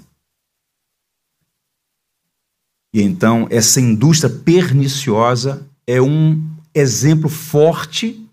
[2.93, 8.29] E então essa indústria perniciosa é um exemplo forte,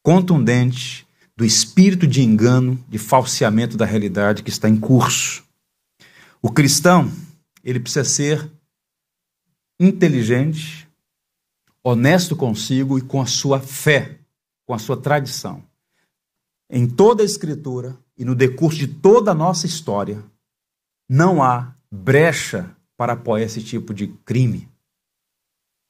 [0.00, 1.06] contundente
[1.42, 5.42] do espírito de engano, de falseamento da realidade que está em curso.
[6.40, 7.10] O cristão,
[7.64, 8.48] ele precisa ser
[9.80, 10.88] inteligente,
[11.82, 14.20] honesto consigo e com a sua fé,
[14.64, 15.64] com a sua tradição.
[16.70, 20.22] Em toda a Escritura e no decurso de toda a nossa história,
[21.08, 24.68] não há brecha para apoiar esse tipo de crime.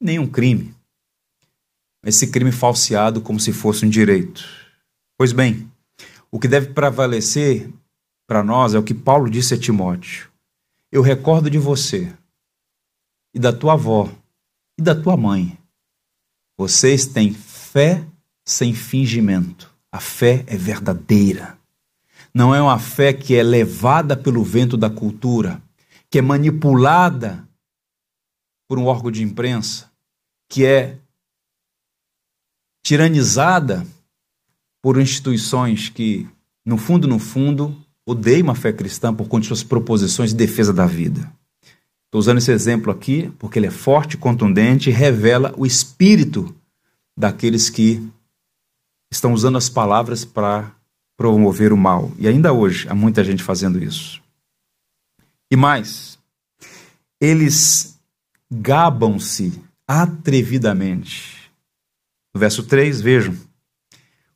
[0.01, 0.75] Nenhum crime.
[2.03, 4.62] Esse crime falseado como se fosse um direito.
[5.23, 5.71] Pois bem,
[6.33, 7.73] o que deve prevalecer
[8.27, 10.29] para nós é o que Paulo disse a Timóteo.
[10.91, 12.13] Eu recordo de você
[13.33, 14.13] e da tua avó
[14.77, 15.57] e da tua mãe.
[16.59, 18.05] Vocês têm fé
[18.45, 19.73] sem fingimento.
[19.93, 21.57] A fé é verdadeira.
[22.35, 25.63] Não é uma fé que é levada pelo vento da cultura,
[26.11, 27.47] que é manipulada
[28.67, 29.89] por um órgão de imprensa,
[30.49, 30.99] que é
[32.83, 33.87] tiranizada
[34.83, 36.29] por instituições que,
[36.67, 37.75] no fundo, no fundo,
[38.05, 41.33] odeiam a fé cristã por conta de suas proposições de defesa da vida.
[42.07, 46.55] Estou usando esse exemplo aqui porque ele é forte, contundente e revela o espírito
[47.17, 48.07] daqueles que
[49.11, 50.75] estão usando as palavras para
[51.17, 52.11] promover o mal.
[52.19, 54.21] E ainda hoje há muita gente fazendo isso.
[55.51, 56.19] E mais,
[57.21, 57.99] eles
[58.51, 61.51] gabam-se atrevidamente.
[62.35, 63.37] No verso 3, vejam.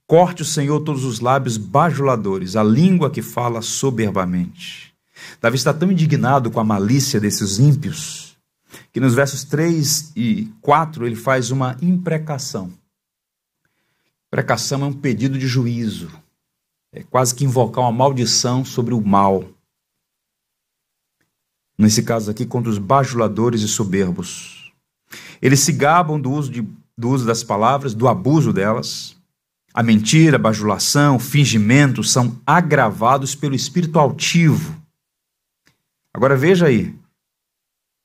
[0.06, 4.94] Corte o Senhor todos os lábios bajuladores, a língua que fala soberbamente.
[5.40, 8.26] Davi está tão indignado com a malícia desses ímpios
[8.92, 12.72] que nos versos 3 e 4 ele faz uma imprecação.
[14.30, 16.10] Precação é um pedido de juízo,
[16.92, 19.44] é quase que invocar uma maldição sobre o mal.
[21.78, 24.72] Nesse caso aqui, contra os bajuladores e soberbos.
[25.42, 29.15] Eles se gabam do uso, de, do uso das palavras, do abuso delas.
[29.76, 34.74] A mentira, a bajulação, o fingimento são agravados pelo espírito altivo.
[36.14, 36.94] Agora veja aí,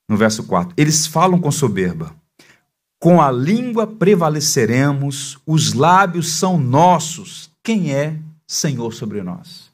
[0.10, 0.74] no verso 4.
[0.76, 2.14] Eles falam com soberba.
[3.00, 7.50] Com a língua prevaleceremos, os lábios são nossos.
[7.64, 9.72] Quem é Senhor sobre nós?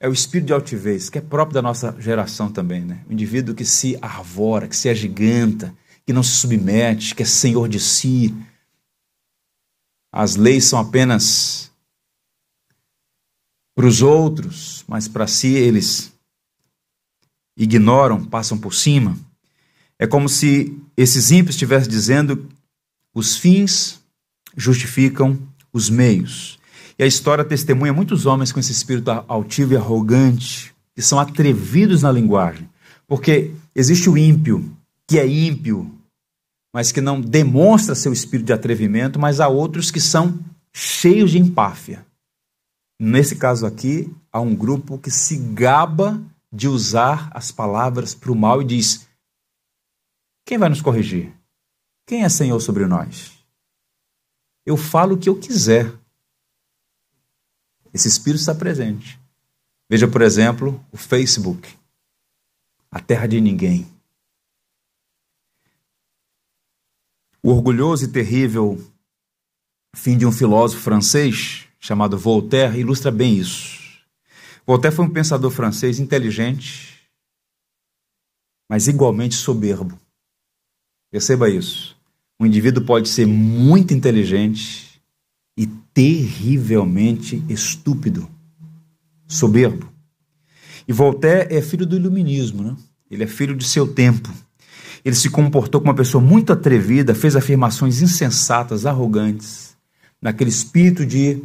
[0.00, 3.04] É o espírito de altivez, que é próprio da nossa geração também, né?
[3.08, 5.72] O indivíduo que se arvora, que se agiganta,
[6.04, 8.34] que não se submete, que é senhor de si,
[10.12, 11.70] as leis são apenas
[13.74, 16.12] para os outros, mas para si eles
[17.56, 19.16] ignoram, passam por cima.
[19.98, 22.48] É como se esses ímpios estivessem dizendo:
[23.14, 24.00] os fins
[24.56, 25.38] justificam
[25.72, 26.58] os meios.
[26.98, 32.02] E a história testemunha muitos homens com esse espírito altivo e arrogante, que são atrevidos
[32.02, 32.68] na linguagem.
[33.06, 35.90] Porque existe o ímpio, que é ímpio,
[36.72, 40.38] mas que não demonstra seu espírito de atrevimento, mas há outros que são
[40.72, 42.06] cheios de empáfia.
[42.98, 48.36] Nesse caso aqui, há um grupo que se gaba de usar as palavras para o
[48.36, 49.08] mal e diz:
[50.44, 51.32] Quem vai nos corrigir?
[52.06, 53.38] Quem é Senhor sobre nós?
[54.66, 55.92] Eu falo o que eu quiser.
[57.92, 59.18] Esse espírito está presente.
[59.88, 61.76] Veja, por exemplo, o Facebook,
[62.90, 63.86] a terra de ninguém.
[67.42, 68.78] O orgulhoso e terrível
[69.96, 73.80] fim de um filósofo francês chamado Voltaire ilustra bem isso.
[74.66, 77.00] Voltaire foi um pensador francês inteligente,
[78.68, 79.98] mas igualmente soberbo.
[81.10, 81.96] Perceba isso.
[82.38, 85.02] Um indivíduo pode ser muito inteligente
[85.56, 88.30] e terrivelmente estúpido,
[89.26, 89.92] soberbo.
[90.86, 92.76] E Voltaire é filho do iluminismo, né?
[93.10, 94.32] ele é filho de seu tempo.
[95.04, 99.76] Ele se comportou como uma pessoa muito atrevida, fez afirmações insensatas, arrogantes,
[100.20, 101.42] naquele espírito de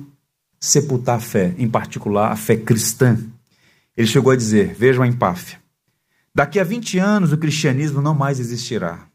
[0.60, 3.18] sepultar a fé, em particular a fé cristã.
[3.96, 5.60] Ele chegou a dizer: vejam a empáfia.
[6.34, 9.08] Daqui a 20 anos o cristianismo não mais existirá.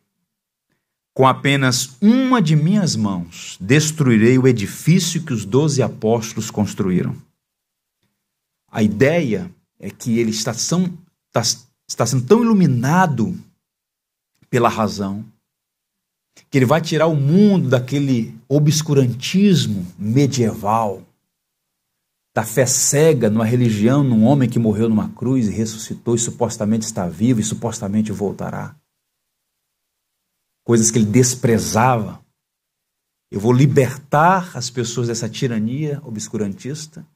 [1.13, 7.15] Com apenas uma de minhas mãos destruirei o edifício que os doze apóstolos construíram.
[8.71, 10.85] A ideia é que ele está, são,
[11.29, 11.43] está,
[11.87, 13.37] está sendo tão iluminado
[14.51, 15.25] pela razão,
[16.51, 21.07] que ele vai tirar o mundo daquele obscurantismo medieval,
[22.35, 26.85] da fé cega numa religião, num homem que morreu numa cruz e ressuscitou e supostamente
[26.85, 28.75] está vivo e supostamente voltará.
[30.65, 32.21] Coisas que ele desprezava.
[33.31, 37.07] Eu vou libertar as pessoas dessa tirania obscurantista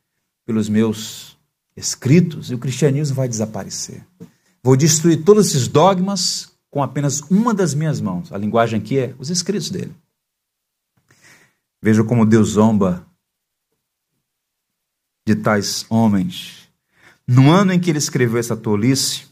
[0.47, 1.37] pelos meus
[1.76, 4.07] escritos e o cristianismo vai desaparecer.
[4.62, 8.32] Vou destruir todos esses dogmas com apenas uma das minhas mãos.
[8.32, 9.94] A linguagem aqui é os escritos dele.
[11.80, 13.06] Veja como Deus zomba
[15.24, 16.68] de tais homens.
[17.28, 19.28] No ano em que ele escreveu essa tolice,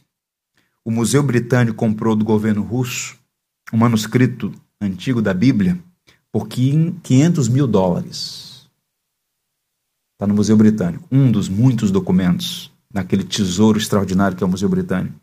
[0.84, 3.18] o Museu Britânico comprou do governo russo
[3.72, 5.82] um manuscrito antigo da Bíblia
[6.30, 8.70] por 500 mil dólares.
[10.14, 11.08] Está no Museu Britânico.
[11.10, 15.21] Um dos muitos documentos naquele tesouro extraordinário que é o Museu Britânico.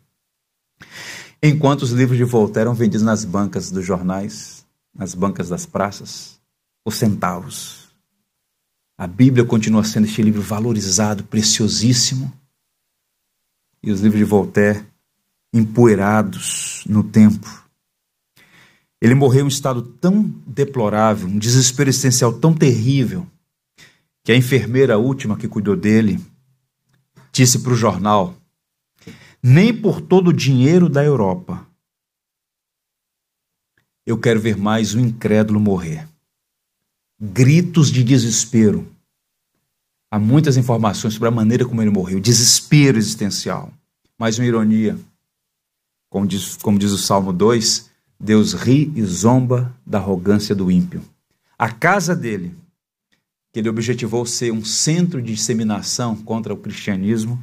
[1.42, 6.38] Enquanto os livros de Voltaire eram vendidos nas bancas dos jornais, nas bancas das praças,
[6.84, 7.88] por centavos.
[8.98, 12.30] A Bíblia continua sendo este livro valorizado, preciosíssimo.
[13.82, 14.84] E os livros de Voltaire
[15.52, 17.64] empoeirados no tempo.
[19.00, 23.26] Ele morreu em um estado tão deplorável, um desespero existencial tão terrível,
[24.22, 26.20] que a enfermeira última que cuidou dele
[27.32, 28.36] disse para o jornal:
[29.42, 31.70] Nem por todo o dinheiro da Europa
[34.10, 36.08] eu quero ver mais um incrédulo morrer.
[37.20, 38.90] Gritos de desespero.
[40.10, 43.72] Há muitas informações sobre a maneira como ele morreu, desespero existencial.
[44.18, 44.98] Mais uma ironia.
[46.08, 47.88] Como diz, como diz o Salmo 2,
[48.18, 51.02] Deus ri e zomba da arrogância do ímpio.
[51.56, 52.52] A casa dele,
[53.52, 57.42] que ele objetivou ser um centro de disseminação contra o cristianismo,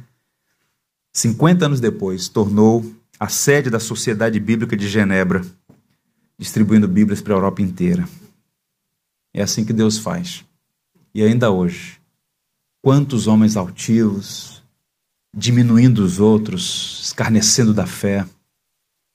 [1.18, 5.44] 50 anos depois, tornou a sede da Sociedade Bíblica de Genebra,
[6.38, 8.08] distribuindo Bíblias para a Europa inteira.
[9.34, 10.44] É assim que Deus faz.
[11.12, 12.00] E ainda hoje,
[12.80, 14.62] quantos homens altivos,
[15.34, 18.24] diminuindo os outros, escarnecendo da fé,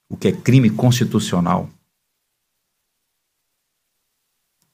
[0.10, 1.70] o que é crime constitucional.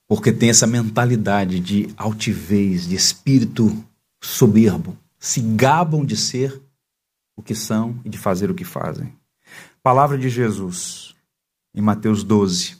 [0.07, 3.85] Porque tem essa mentalidade de altivez, de espírito
[4.19, 4.97] soberbo.
[5.19, 6.59] Se gabam de ser
[7.39, 9.13] o que são e de fazer o que fazem.
[9.81, 11.15] Palavra de Jesus,
[11.73, 12.77] em Mateus 12.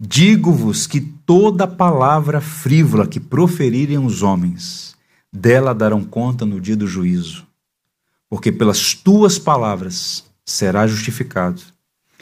[0.00, 4.96] Digo-vos que toda palavra frívola que proferirem os homens,
[5.32, 7.46] dela darão conta no dia do juízo.
[8.28, 11.62] Porque pelas tuas palavras serás justificado,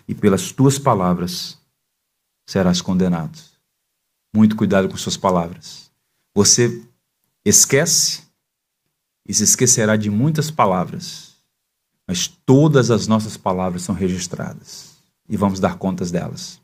[0.06, 1.58] e pelas tuas palavras
[2.46, 3.38] serás condenado.
[4.34, 5.90] Muito cuidado com suas palavras.
[6.34, 6.82] Você
[7.44, 8.24] esquece
[9.26, 11.25] e se esquecerá de muitas palavras,
[12.06, 14.96] mas todas as nossas palavras são registradas
[15.28, 16.60] e vamos dar contas delas.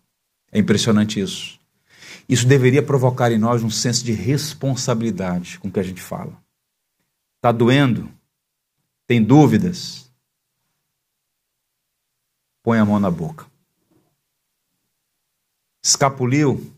[0.50, 1.58] É impressionante isso.
[2.28, 6.36] Isso deveria provocar em nós um senso de responsabilidade com o que a gente fala.
[7.38, 8.08] Está doendo?
[9.06, 10.02] Tem dúvidas?
[12.62, 13.46] põe a mão na boca.
[15.84, 16.72] Escapuliu,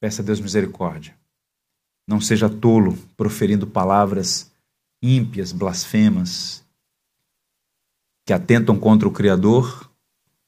[0.00, 1.16] peça a Deus misericórdia.
[2.06, 4.50] Não seja tolo proferindo palavras
[5.02, 6.64] ímpias, blasfemas,
[8.28, 9.88] que atentam contra o Criador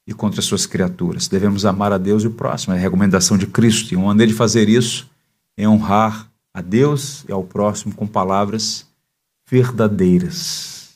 [0.06, 1.28] e contra as suas criaturas.
[1.28, 3.94] Devemos amar a Deus e o próximo, é a recomendação de Cristo.
[3.94, 5.08] E uma maneira de fazer isso
[5.56, 8.86] é honrar a Deus e ao próximo com palavras
[9.48, 10.90] verdadeiras.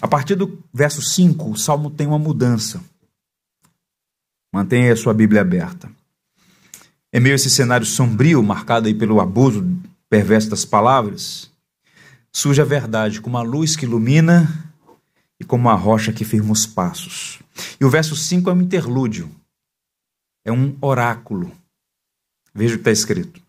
[0.00, 2.80] A partir do verso 5, o salmo tem uma mudança.
[4.50, 5.90] Mantenha a sua Bíblia aberta.
[7.12, 9.62] Em meio esse cenário sombrio, marcado aí pelo abuso
[10.08, 11.50] perverso das palavras,
[12.32, 14.72] surge a verdade como a luz que ilumina
[15.40, 17.40] e como a rocha que firma os passos.
[17.80, 19.30] E o verso 5 é um interlúdio,
[20.44, 21.52] é um oráculo.
[22.54, 23.42] Veja o que está escrito.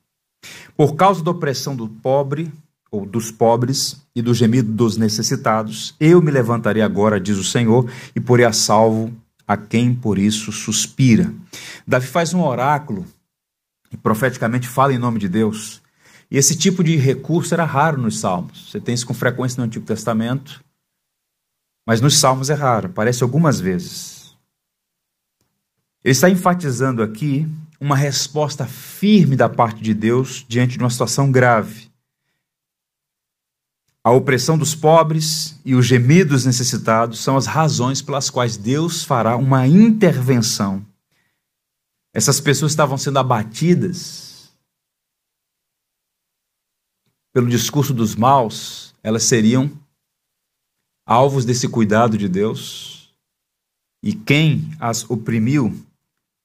[0.76, 2.52] Por causa da opressão do pobre,
[2.96, 7.90] ou dos pobres e do gemido dos necessitados, eu me levantarei agora, diz o Senhor,
[8.16, 9.12] e porei a salvo
[9.48, 11.34] a quem por isso suspira.
[11.86, 13.06] Davi faz um oráculo
[13.92, 15.82] e profeticamente fala em nome de Deus.
[16.32, 18.72] E esse tipo de recurso era raro nos Salmos.
[18.72, 20.64] Você tem isso com frequência no Antigo Testamento,
[21.86, 24.36] mas nos Salmos é raro, aparece algumas vezes.
[26.04, 27.48] Ele está enfatizando aqui
[27.80, 31.90] uma resposta firme da parte de Deus diante de uma situação grave
[34.06, 39.36] a opressão dos pobres e os gemidos necessitados são as razões pelas quais Deus fará
[39.36, 40.86] uma intervenção.
[42.14, 44.54] Essas pessoas estavam sendo abatidas
[47.34, 49.72] pelo discurso dos maus, elas seriam
[51.06, 53.14] alvos desse cuidado de Deus,
[54.02, 55.86] e quem as oprimiu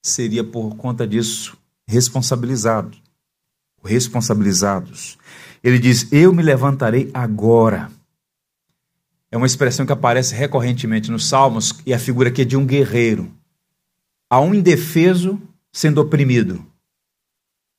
[0.03, 1.57] seria por conta disso
[1.87, 2.97] responsabilizado,
[3.85, 5.19] responsabilizados.
[5.63, 7.91] Ele diz: Eu me levantarei agora.
[9.31, 12.67] É uma expressão que aparece recorrentemente nos Salmos e a figura aqui é de um
[12.67, 13.31] guerreiro.
[14.29, 15.41] Há um indefeso
[15.73, 16.65] sendo oprimido.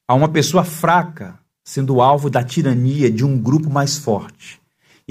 [0.07, 4.60] a uma pessoa fraca sendo alvo da tirania de um grupo mais forte.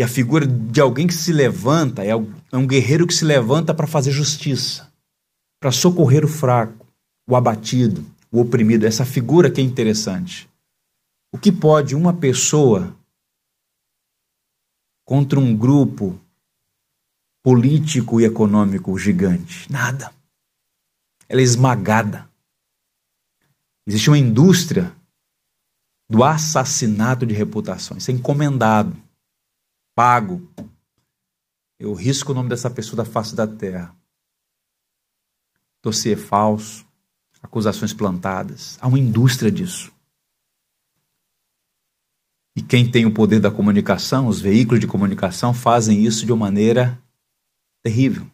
[0.01, 3.87] E a figura de alguém que se levanta é um guerreiro que se levanta para
[3.87, 4.91] fazer justiça,
[5.61, 6.87] para socorrer o fraco,
[7.29, 8.87] o abatido, o oprimido.
[8.87, 10.49] Essa figura que é interessante.
[11.31, 12.97] O que pode uma pessoa
[15.05, 16.19] contra um grupo
[17.43, 19.71] político e econômico gigante?
[19.71, 20.15] Nada.
[21.29, 22.27] Ela é esmagada.
[23.87, 24.97] Existe uma indústria
[26.09, 28.05] do assassinato de reputações.
[28.05, 28.97] Isso é encomendado,
[29.95, 30.49] pago.
[31.79, 33.95] Eu risco o nome dessa pessoa da face da terra.
[35.83, 36.87] Dossiê falso,
[37.43, 38.79] acusações plantadas.
[38.81, 39.93] Há uma indústria disso.
[42.57, 46.47] E quem tem o poder da comunicação, os veículos de comunicação, fazem isso de uma
[46.47, 47.01] maneira
[47.83, 48.31] terrível.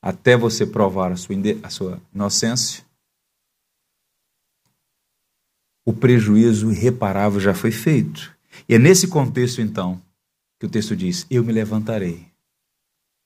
[0.00, 2.84] Até você provar a sua, a sua inocência,
[5.84, 8.34] o prejuízo irreparável já foi feito.
[8.68, 10.00] E é nesse contexto, então,
[10.58, 12.26] que o texto diz: Eu me levantarei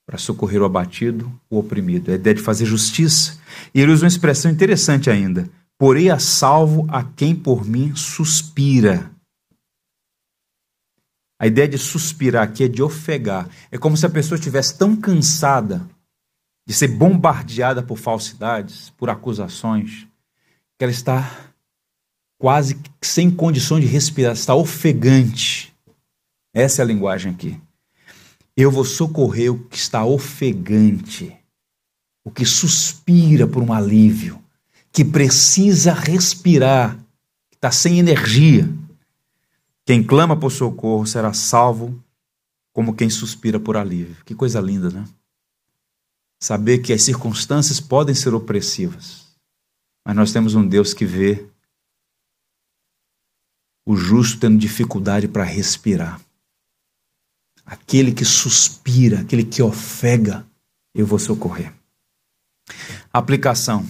[0.06, 2.10] para socorrer o abatido, o oprimido.
[2.10, 3.38] É a ideia de fazer justiça.
[3.74, 9.10] E ele usa uma expressão interessante ainda: Porei a salvo a quem por mim suspira.
[11.40, 13.48] A ideia de suspirar aqui é de ofegar.
[13.70, 15.88] É como se a pessoa estivesse tão cansada
[16.66, 20.06] de ser bombardeada por falsidades, por acusações,
[20.76, 21.52] que ela está
[22.38, 25.74] quase sem condições de respirar, está ofegante.
[26.58, 27.56] Essa é a linguagem aqui.
[28.56, 31.32] Eu vou socorrer o que está ofegante,
[32.24, 34.42] o que suspira por um alívio,
[34.90, 36.96] que precisa respirar,
[37.48, 38.68] que está sem energia.
[39.86, 42.02] Quem clama por socorro será salvo
[42.72, 44.16] como quem suspira por alívio.
[44.24, 45.04] Que coisa linda, né?
[46.42, 49.28] Saber que as circunstâncias podem ser opressivas,
[50.04, 51.46] mas nós temos um Deus que vê
[53.86, 56.20] o justo tendo dificuldade para respirar.
[57.68, 60.46] Aquele que suspira, aquele que ofega,
[60.94, 61.70] eu vou socorrer.
[63.12, 63.86] Aplicação.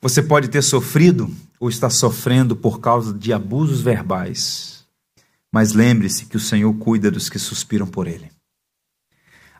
[0.00, 4.86] Você pode ter sofrido ou está sofrendo por causa de abusos verbais,
[5.52, 8.32] mas lembre-se que o Senhor cuida dos que suspiram por Ele.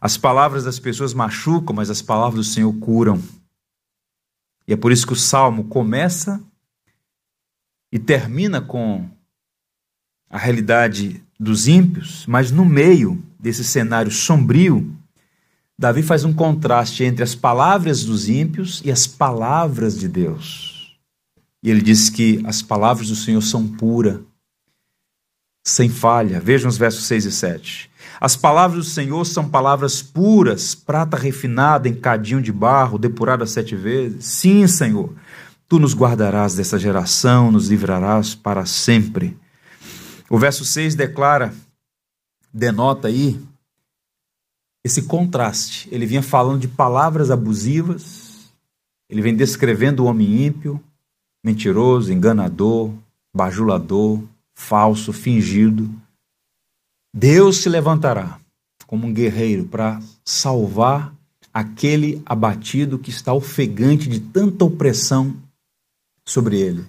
[0.00, 3.22] As palavras das pessoas machucam, mas as palavras do Senhor curam.
[4.66, 6.42] E é por isso que o salmo começa
[7.92, 9.07] e termina com
[10.30, 14.97] a realidade dos ímpios, mas no meio desse cenário sombrio,
[15.76, 20.97] Davi faz um contraste entre as palavras dos ímpios e as palavras de Deus.
[21.61, 24.20] E ele diz que as palavras do Senhor são puras,
[25.66, 26.38] sem falha.
[26.38, 27.90] Vejam os versos 6 e 7.
[28.20, 33.74] As palavras do Senhor são palavras puras, prata refinada em cadinho de barro, depurada sete
[33.74, 34.24] vezes.
[34.24, 35.12] Sim, Senhor,
[35.68, 39.36] tu nos guardarás dessa geração, nos livrarás para sempre.
[40.30, 41.53] O verso 6 declara,
[42.53, 43.40] denota aí,
[44.84, 45.88] esse contraste.
[45.90, 48.53] Ele vinha falando de palavras abusivas,
[49.09, 50.82] ele vem descrevendo o homem ímpio,
[51.44, 52.92] mentiroso, enganador,
[53.34, 54.22] bajulador,
[54.55, 55.90] falso, fingido.
[57.14, 58.40] Deus se levantará
[58.86, 61.14] como um guerreiro para salvar
[61.53, 65.36] aquele abatido que está ofegante de tanta opressão
[66.26, 66.86] sobre ele.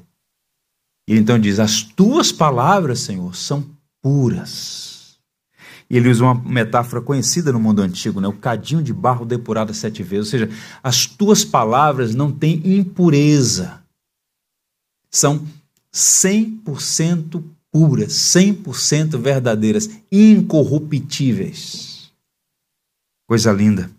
[1.07, 3.66] E então diz: As tuas palavras, Senhor, são
[4.01, 4.93] puras.
[5.90, 8.28] E ele usa uma metáfora conhecida no mundo antigo, né?
[8.28, 10.34] o cadinho de barro depurado sete vezes.
[10.34, 10.50] Ou seja,
[10.82, 13.82] as tuas palavras não têm impureza.
[15.12, 15.46] São
[15.94, 22.12] 100% puras, 100% verdadeiras, incorruptíveis.
[23.28, 23.92] Coisa linda.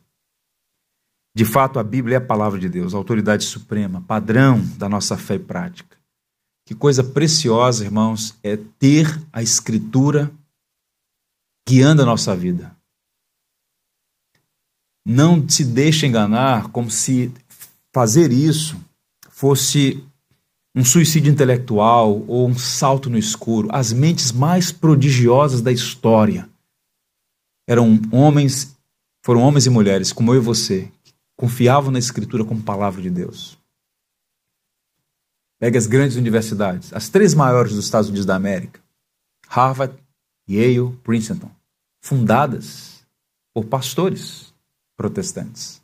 [1.37, 5.17] De fato, a Bíblia é a palavra de Deus, a autoridade suprema, padrão da nossa
[5.17, 5.97] fé e prática.
[6.65, 10.31] Que coisa preciosa, irmãos, é ter a Escritura
[11.67, 12.75] guiando a nossa vida.
[15.05, 17.33] Não se deixe enganar como se
[17.93, 18.77] fazer isso
[19.31, 20.03] fosse
[20.75, 23.69] um suicídio intelectual ou um salto no escuro.
[23.71, 26.49] As mentes mais prodigiosas da história
[27.69, 28.77] eram homens,
[29.23, 33.11] foram homens e mulheres como eu e você, que confiavam na Escritura como palavra de
[33.11, 33.59] Deus.
[35.59, 38.81] Pegue as grandes universidades, as três maiores dos Estados Unidos da América:
[39.49, 39.95] Harvard,
[40.49, 41.51] Yale, Princeton,
[42.03, 43.05] fundadas
[43.55, 44.53] por pastores
[44.97, 45.83] protestantes.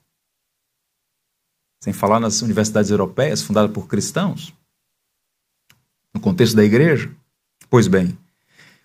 [1.83, 4.53] Sem falar nas universidades europeias, fundadas por cristãos,
[6.13, 7.11] no contexto da igreja.
[7.71, 8.19] Pois bem,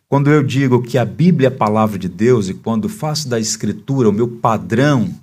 [0.08, 3.40] quando eu digo que a Bíblia é a palavra de Deus e quando faço da
[3.40, 5.14] Escritura o meu padrão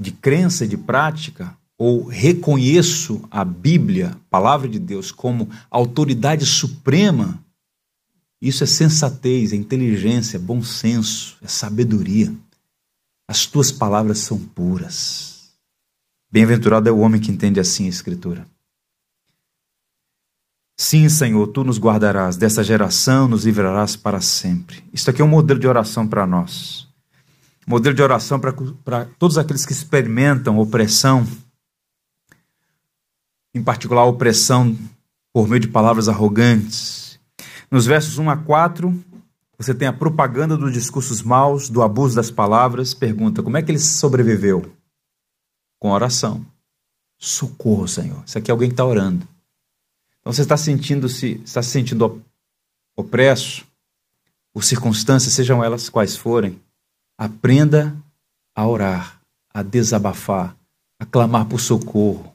[0.00, 7.42] de crença e de prática, ou reconheço a Bíblia, palavra de Deus, como autoridade suprema,
[8.40, 12.34] isso é sensatez, é inteligência, é bom senso, é sabedoria.
[13.28, 15.50] As tuas palavras são puras.
[16.30, 18.46] Bem-aventurado é o homem que entende assim a Escritura.
[20.78, 24.84] Sim, Senhor, tu nos guardarás, dessa geração nos livrarás para sempre.
[24.92, 26.86] Isso aqui é um modelo de oração para nós.
[27.66, 31.26] Modelo de oração para todos aqueles que experimentam opressão,
[33.54, 34.76] em particular opressão
[35.32, 37.05] por meio de palavras arrogantes.
[37.70, 39.04] Nos versos 1 a 4,
[39.58, 42.94] você tem a propaganda dos discursos maus, do abuso das palavras.
[42.94, 44.70] Pergunta: como é que ele sobreviveu?
[45.80, 46.44] Com oração.
[47.18, 48.22] Socorro, Senhor.
[48.26, 49.26] Isso aqui é alguém que está orando.
[50.20, 52.22] Então você está sentindo se está se sentindo
[52.96, 53.66] opresso,
[54.52, 56.58] por circunstâncias, sejam elas quais forem,
[57.18, 57.94] aprenda
[58.54, 59.20] a orar,
[59.52, 60.56] a desabafar,
[60.98, 62.32] a clamar por socorro,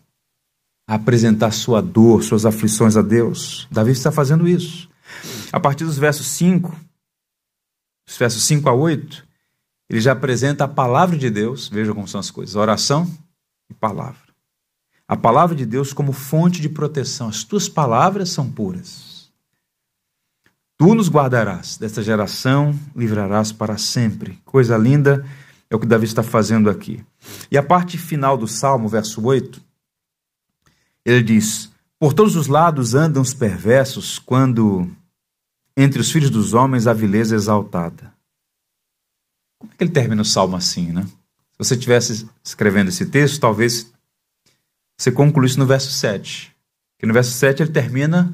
[0.88, 3.68] a apresentar sua dor, suas aflições a Deus.
[3.72, 4.91] Davi está fazendo isso.
[5.52, 6.76] A partir dos versos 5,
[8.08, 9.28] dos versos 5 a 8,
[9.90, 13.10] ele já apresenta a palavra de Deus, veja como são as coisas, oração
[13.70, 14.32] e palavra
[15.12, 17.28] a palavra de Deus como fonte de proteção.
[17.28, 19.30] As tuas palavras são puras.
[20.78, 24.40] Tu nos guardarás desta geração, livrarás para sempre.
[24.46, 25.26] Coisa linda
[25.70, 27.04] é o que Davi está fazendo aqui.
[27.52, 29.62] E a parte final do Salmo, verso 8,
[31.04, 34.90] ele diz: Por todos os lados andam os perversos, quando
[35.76, 38.14] entre os filhos dos homens a vileza exaltada.
[39.60, 41.04] Como é que ele termina o salmo assim, né?
[41.04, 43.92] Se você estivesse escrevendo esse texto, talvez
[44.98, 46.56] você conclui isso no verso 7.
[47.00, 48.34] Que no verso 7 ele termina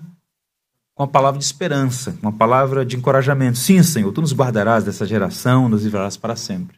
[0.98, 3.58] com a palavra de esperança, com a palavra de encorajamento.
[3.58, 6.78] Sim, Senhor, tu nos guardarás dessa geração, nos livrarás para sempre.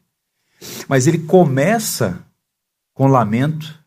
[0.87, 2.23] Mas ele começa
[2.93, 3.79] com lamento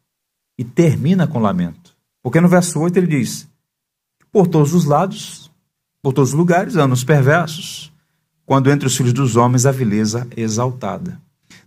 [0.56, 1.94] e termina com lamento.
[2.22, 3.46] Porque no verso 8 ele diz:
[4.32, 5.51] Por todos os lados,
[6.02, 7.92] por todos os lugares andam os perversos,
[8.44, 11.20] quando entre os filhos dos homens a vileza exaltada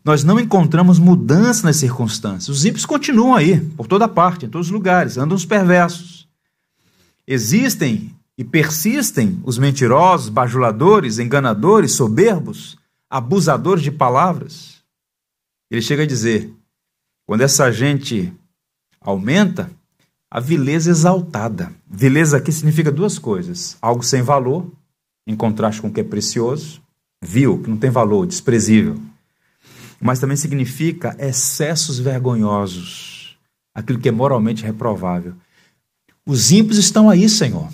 [0.06, 2.48] nós não encontramos mudança nas circunstâncias.
[2.48, 6.28] Os ímpios continuam aí, por toda parte, em todos os lugares, andam os perversos.
[7.26, 12.78] Existem e persistem os mentirosos, bajuladores, enganadores, soberbos,
[13.10, 14.76] abusadores de palavras.
[15.72, 16.54] Ele chega a dizer:
[17.26, 18.32] quando essa gente
[19.02, 19.72] aumenta,
[20.30, 21.72] a vileza exaltada.
[21.90, 24.72] Vileza aqui significa duas coisas: algo sem valor,
[25.28, 26.82] em contraste com o que é precioso,
[27.24, 29.00] vil, que não tem valor, desprezível
[30.00, 33.38] mas também significa excessos vergonhosos,
[33.74, 35.34] aquilo que é moralmente reprovável.
[36.26, 37.70] Os ímpios estão aí, Senhor.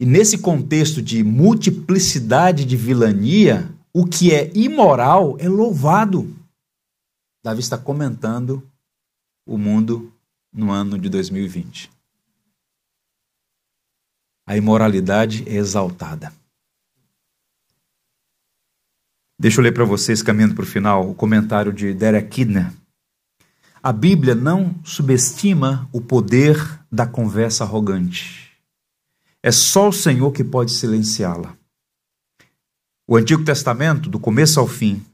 [0.00, 6.34] E nesse contexto de multiplicidade de vilania, o que é imoral é louvado.
[7.44, 8.62] Davi está comentando
[9.46, 10.12] o mundo
[10.52, 11.90] no ano de 2020.
[14.46, 16.32] A imoralidade é exaltada.
[19.38, 22.72] Deixa eu ler para vocês, caminhando para o final, o comentário de Derek Kidner.
[23.82, 26.56] A Bíblia não subestima o poder
[26.90, 28.58] da conversa arrogante.
[29.42, 31.56] É só o Senhor que pode silenciá-la.
[33.06, 35.04] O Antigo Testamento, do começo ao fim,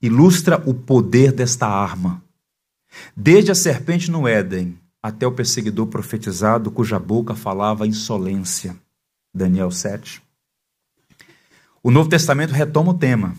[0.00, 2.22] ilustra o poder desta arma.
[3.16, 8.76] Desde a serpente no Éden até o perseguidor profetizado, cuja boca falava insolência.
[9.34, 10.22] Daniel 7.
[11.82, 13.34] O Novo Testamento retoma o tema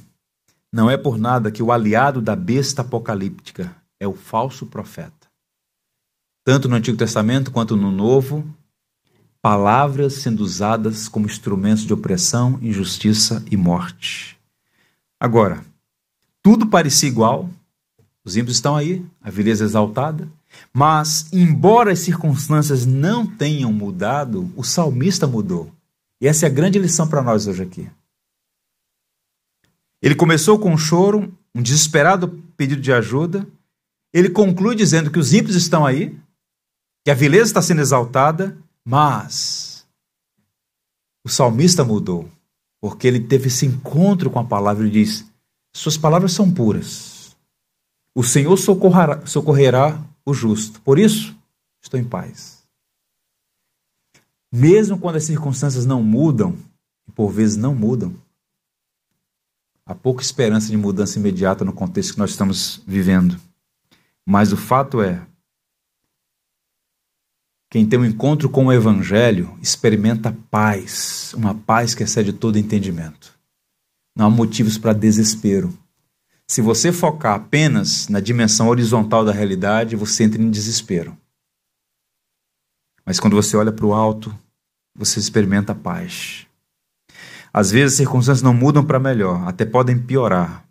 [0.73, 5.27] não é por nada que o aliado da besta apocalíptica é o falso profeta.
[6.43, 8.43] Tanto no Antigo Testamento quanto no Novo,
[9.39, 14.35] palavras sendo usadas como instrumentos de opressão, injustiça e morte.
[15.19, 15.63] Agora,
[16.41, 17.47] tudo parecia igual,
[18.25, 20.27] os ímpios estão aí, a vileza exaltada,
[20.73, 25.71] mas, embora as circunstâncias não tenham mudado, o salmista mudou.
[26.19, 27.89] E essa é a grande lição para nós hoje aqui.
[30.01, 32.27] Ele começou com um choro, um desesperado
[32.57, 33.47] pedido de ajuda.
[34.13, 36.17] Ele conclui dizendo que os ímpios estão aí,
[37.05, 39.85] que a vileza está sendo exaltada, mas
[41.25, 42.29] o salmista mudou,
[42.81, 45.25] porque ele teve esse encontro com a palavra e diz:
[45.73, 47.35] Suas palavras são puras.
[48.15, 50.81] O Senhor socorrerá, socorrerá o justo.
[50.81, 51.35] Por isso,
[51.81, 52.63] estou em paz.
[54.51, 56.57] Mesmo quando as circunstâncias não mudam,
[57.07, 58.15] e por vezes não mudam,
[59.85, 63.37] Há pouca esperança de mudança imediata no contexto que nós estamos vivendo.
[64.25, 65.21] Mas o fato é,
[67.69, 73.37] quem tem um encontro com o Evangelho experimenta paz, uma paz que excede todo entendimento.
[74.15, 75.77] Não há motivos para desespero.
[76.53, 81.17] Se você focar apenas na dimensão horizontal da realidade, você entra em desespero.
[83.03, 84.31] Mas quando você olha para o alto,
[84.95, 86.45] você experimenta paz.
[87.51, 90.63] Às vezes as circunstâncias não mudam para melhor, até podem piorar.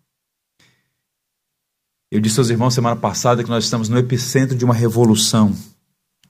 [2.12, 5.52] Eu disse aos irmãos semana passada que nós estamos no epicentro de uma revolução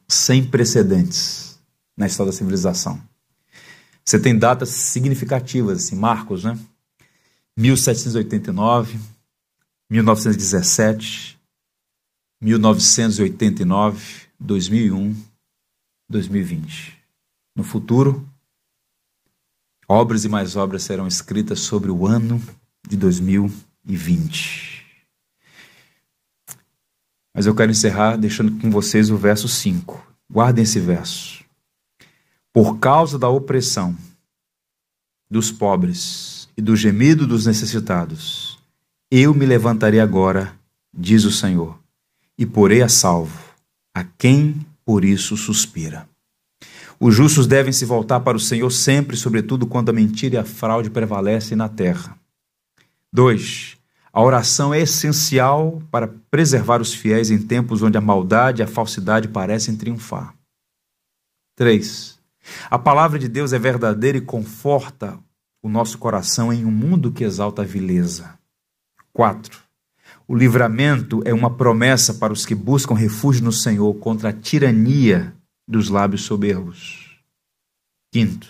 [0.08, 1.60] sem precedentes
[1.94, 2.98] na história da civilização.
[4.02, 6.58] Você tem datas significativas, assim, Marcos, né?
[7.54, 9.11] 1789,
[9.92, 11.38] 1917,
[12.40, 15.14] 1989, 2001,
[16.08, 16.98] 2020.
[17.54, 18.26] No futuro,
[19.86, 22.42] obras e mais obras serão escritas sobre o ano
[22.88, 24.82] de 2020.
[27.34, 30.02] Mas eu quero encerrar deixando com vocês o verso 5.
[30.32, 31.44] Guardem esse verso.
[32.50, 33.94] Por causa da opressão
[35.30, 38.51] dos pobres e do gemido dos necessitados,
[39.14, 40.58] eu me levantarei agora,
[40.90, 41.78] diz o Senhor,
[42.38, 43.38] e porei a salvo
[43.94, 46.08] a quem por isso suspira.
[46.98, 50.44] Os justos devem se voltar para o Senhor sempre, sobretudo quando a mentira e a
[50.46, 52.18] fraude prevalecem na terra.
[53.12, 53.76] 2.
[54.10, 58.66] A oração é essencial para preservar os fiéis em tempos onde a maldade e a
[58.66, 60.34] falsidade parecem triunfar.
[61.54, 62.18] 3.
[62.70, 65.18] A palavra de Deus é verdadeira e conforta
[65.62, 68.40] o nosso coração em um mundo que exalta a vileza.
[69.12, 69.60] 4.
[70.26, 75.34] O livramento é uma promessa para os que buscam refúgio no Senhor contra a tirania
[75.66, 77.20] dos lábios soberbos.
[78.12, 78.48] Quinto,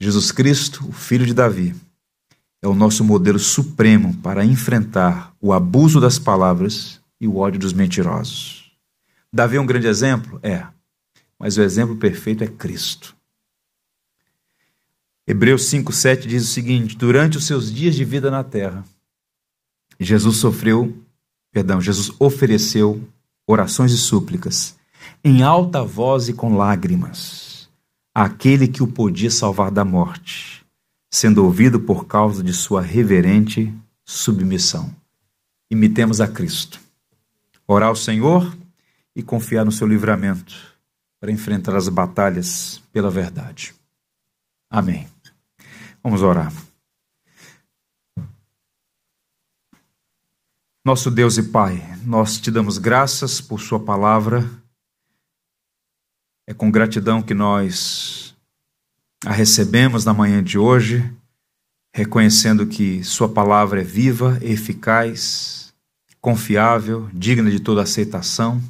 [0.00, 1.74] Jesus Cristo, o Filho de Davi,
[2.62, 7.72] é o nosso modelo supremo para enfrentar o abuso das palavras e o ódio dos
[7.72, 8.72] mentirosos.
[9.32, 10.38] Davi é um grande exemplo?
[10.42, 10.66] É,
[11.38, 13.14] mas o exemplo perfeito é Cristo.
[15.26, 18.84] Hebreus 5,7 diz o seguinte: Durante os seus dias de vida na terra,
[19.98, 20.96] Jesus sofreu,
[21.52, 23.02] perdão, Jesus ofereceu
[23.46, 24.76] orações e súplicas
[25.22, 27.68] em alta voz e com lágrimas
[28.14, 30.64] àquele que o podia salvar da morte,
[31.10, 33.74] sendo ouvido por causa de sua reverente
[34.04, 34.94] submissão.
[35.70, 36.80] Imitemos a Cristo.
[37.66, 38.56] Orar ao Senhor
[39.16, 40.54] e confiar no seu livramento
[41.18, 43.74] para enfrentar as batalhas pela verdade.
[44.70, 45.08] Amém.
[46.02, 46.52] Vamos orar.
[50.86, 54.46] Nosso Deus e Pai, nós te damos graças por Sua palavra.
[56.46, 58.36] É com gratidão que nós
[59.24, 61.10] a recebemos na manhã de hoje,
[61.94, 65.72] reconhecendo que Sua palavra é viva, eficaz,
[66.20, 68.62] confiável, digna de toda aceitação.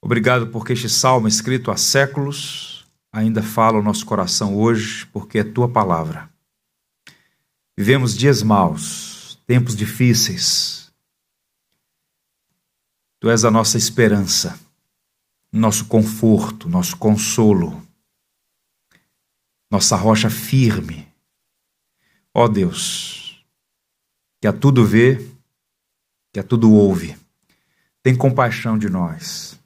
[0.00, 5.44] Obrigado porque este salmo, escrito há séculos, ainda fala o nosso coração hoje, porque é
[5.44, 6.30] Tua palavra.
[7.76, 10.77] Vivemos dias maus, tempos difíceis,
[13.20, 14.58] Tu és a nossa esperança,
[15.52, 17.82] nosso conforto, nosso consolo,
[19.70, 21.08] nossa rocha firme.
[22.32, 23.44] Ó Deus,
[24.40, 25.28] que a tudo vê,
[26.32, 27.16] que a tudo ouve,
[28.02, 29.58] tem compaixão de nós,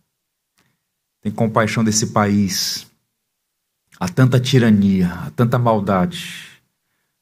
[1.20, 2.86] tem compaixão desse país.
[4.00, 6.61] Há tanta tirania, há tanta maldade,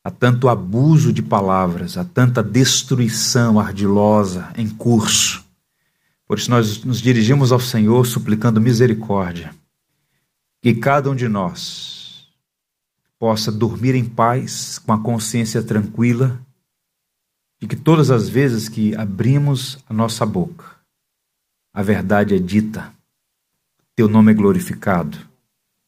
[0.05, 5.50] há tanto abuso de palavras, há tanta destruição ardilosa em curso.
[6.31, 9.53] Por isso nós nos dirigimos ao Senhor suplicando misericórdia.
[10.63, 12.29] Que cada um de nós
[13.19, 16.41] possa dormir em paz, com a consciência tranquila,
[17.61, 20.67] de que todas as vezes que abrimos a nossa boca,
[21.75, 22.95] a verdade é dita,
[23.97, 25.19] teu nome é glorificado,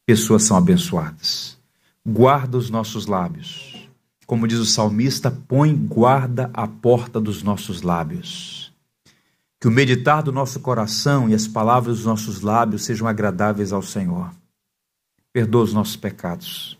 [0.05, 1.57] pessoas são abençoadas.
[2.05, 3.87] Guarda os nossos lábios.
[4.25, 8.72] Como diz o salmista, põe guarda à porta dos nossos lábios
[9.63, 13.81] que o meditar do nosso coração e as palavras dos nossos lábios sejam agradáveis ao
[13.81, 14.29] Senhor.
[15.31, 16.77] Perdoa os nossos pecados,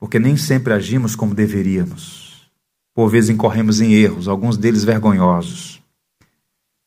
[0.00, 2.50] porque nem sempre agimos como deveríamos.
[2.94, 5.82] Por vezes incorremos em erros, alguns deles vergonhosos.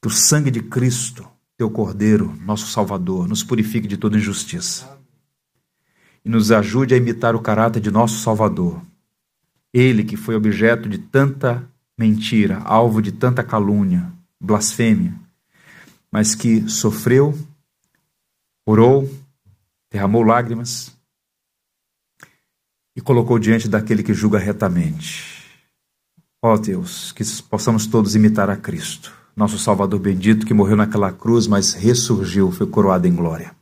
[0.01, 1.23] Que o sangue de Cristo,
[1.55, 4.97] teu Cordeiro, nosso Salvador, nos purifique de toda injustiça
[6.25, 8.81] e nos ajude a imitar o caráter de nosso Salvador.
[9.71, 11.63] Ele que foi objeto de tanta
[11.95, 15.13] mentira, alvo de tanta calúnia, blasfêmia,
[16.11, 17.37] mas que sofreu,
[18.65, 19.09] orou,
[19.91, 20.95] derramou lágrimas
[22.95, 25.43] e colocou diante daquele que julga retamente.
[26.41, 31.11] Ó oh Deus, que possamos todos imitar a Cristo, nosso Salvador bendito, que morreu naquela
[31.11, 33.53] cruz, mas ressurgiu, foi coroado em glória.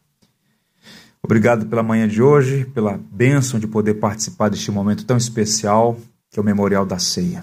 [1.23, 5.97] Obrigado pela manhã de hoje, pela bênção de poder participar deste momento tão especial,
[6.29, 7.41] que é o memorial da ceia.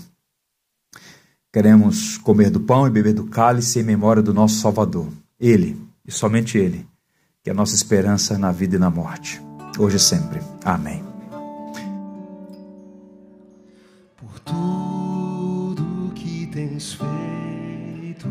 [1.53, 5.09] Queremos comer do pão e beber do cálice em memória do nosso Salvador.
[5.39, 5.77] Ele,
[6.07, 6.87] e somente Ele,
[7.43, 9.43] que é a nossa esperança na vida e na morte,
[9.77, 10.41] hoje e sempre.
[10.65, 11.03] Amém.
[14.17, 18.29] Por tudo que tens feito,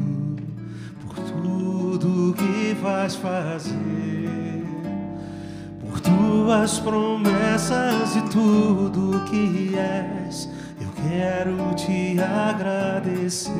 [1.05, 4.63] por tudo que vais fazer,
[5.81, 10.47] por tuas promessas e tudo que és
[11.07, 13.51] Quero te agradecer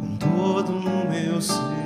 [0.00, 1.77] com todo o meu ser.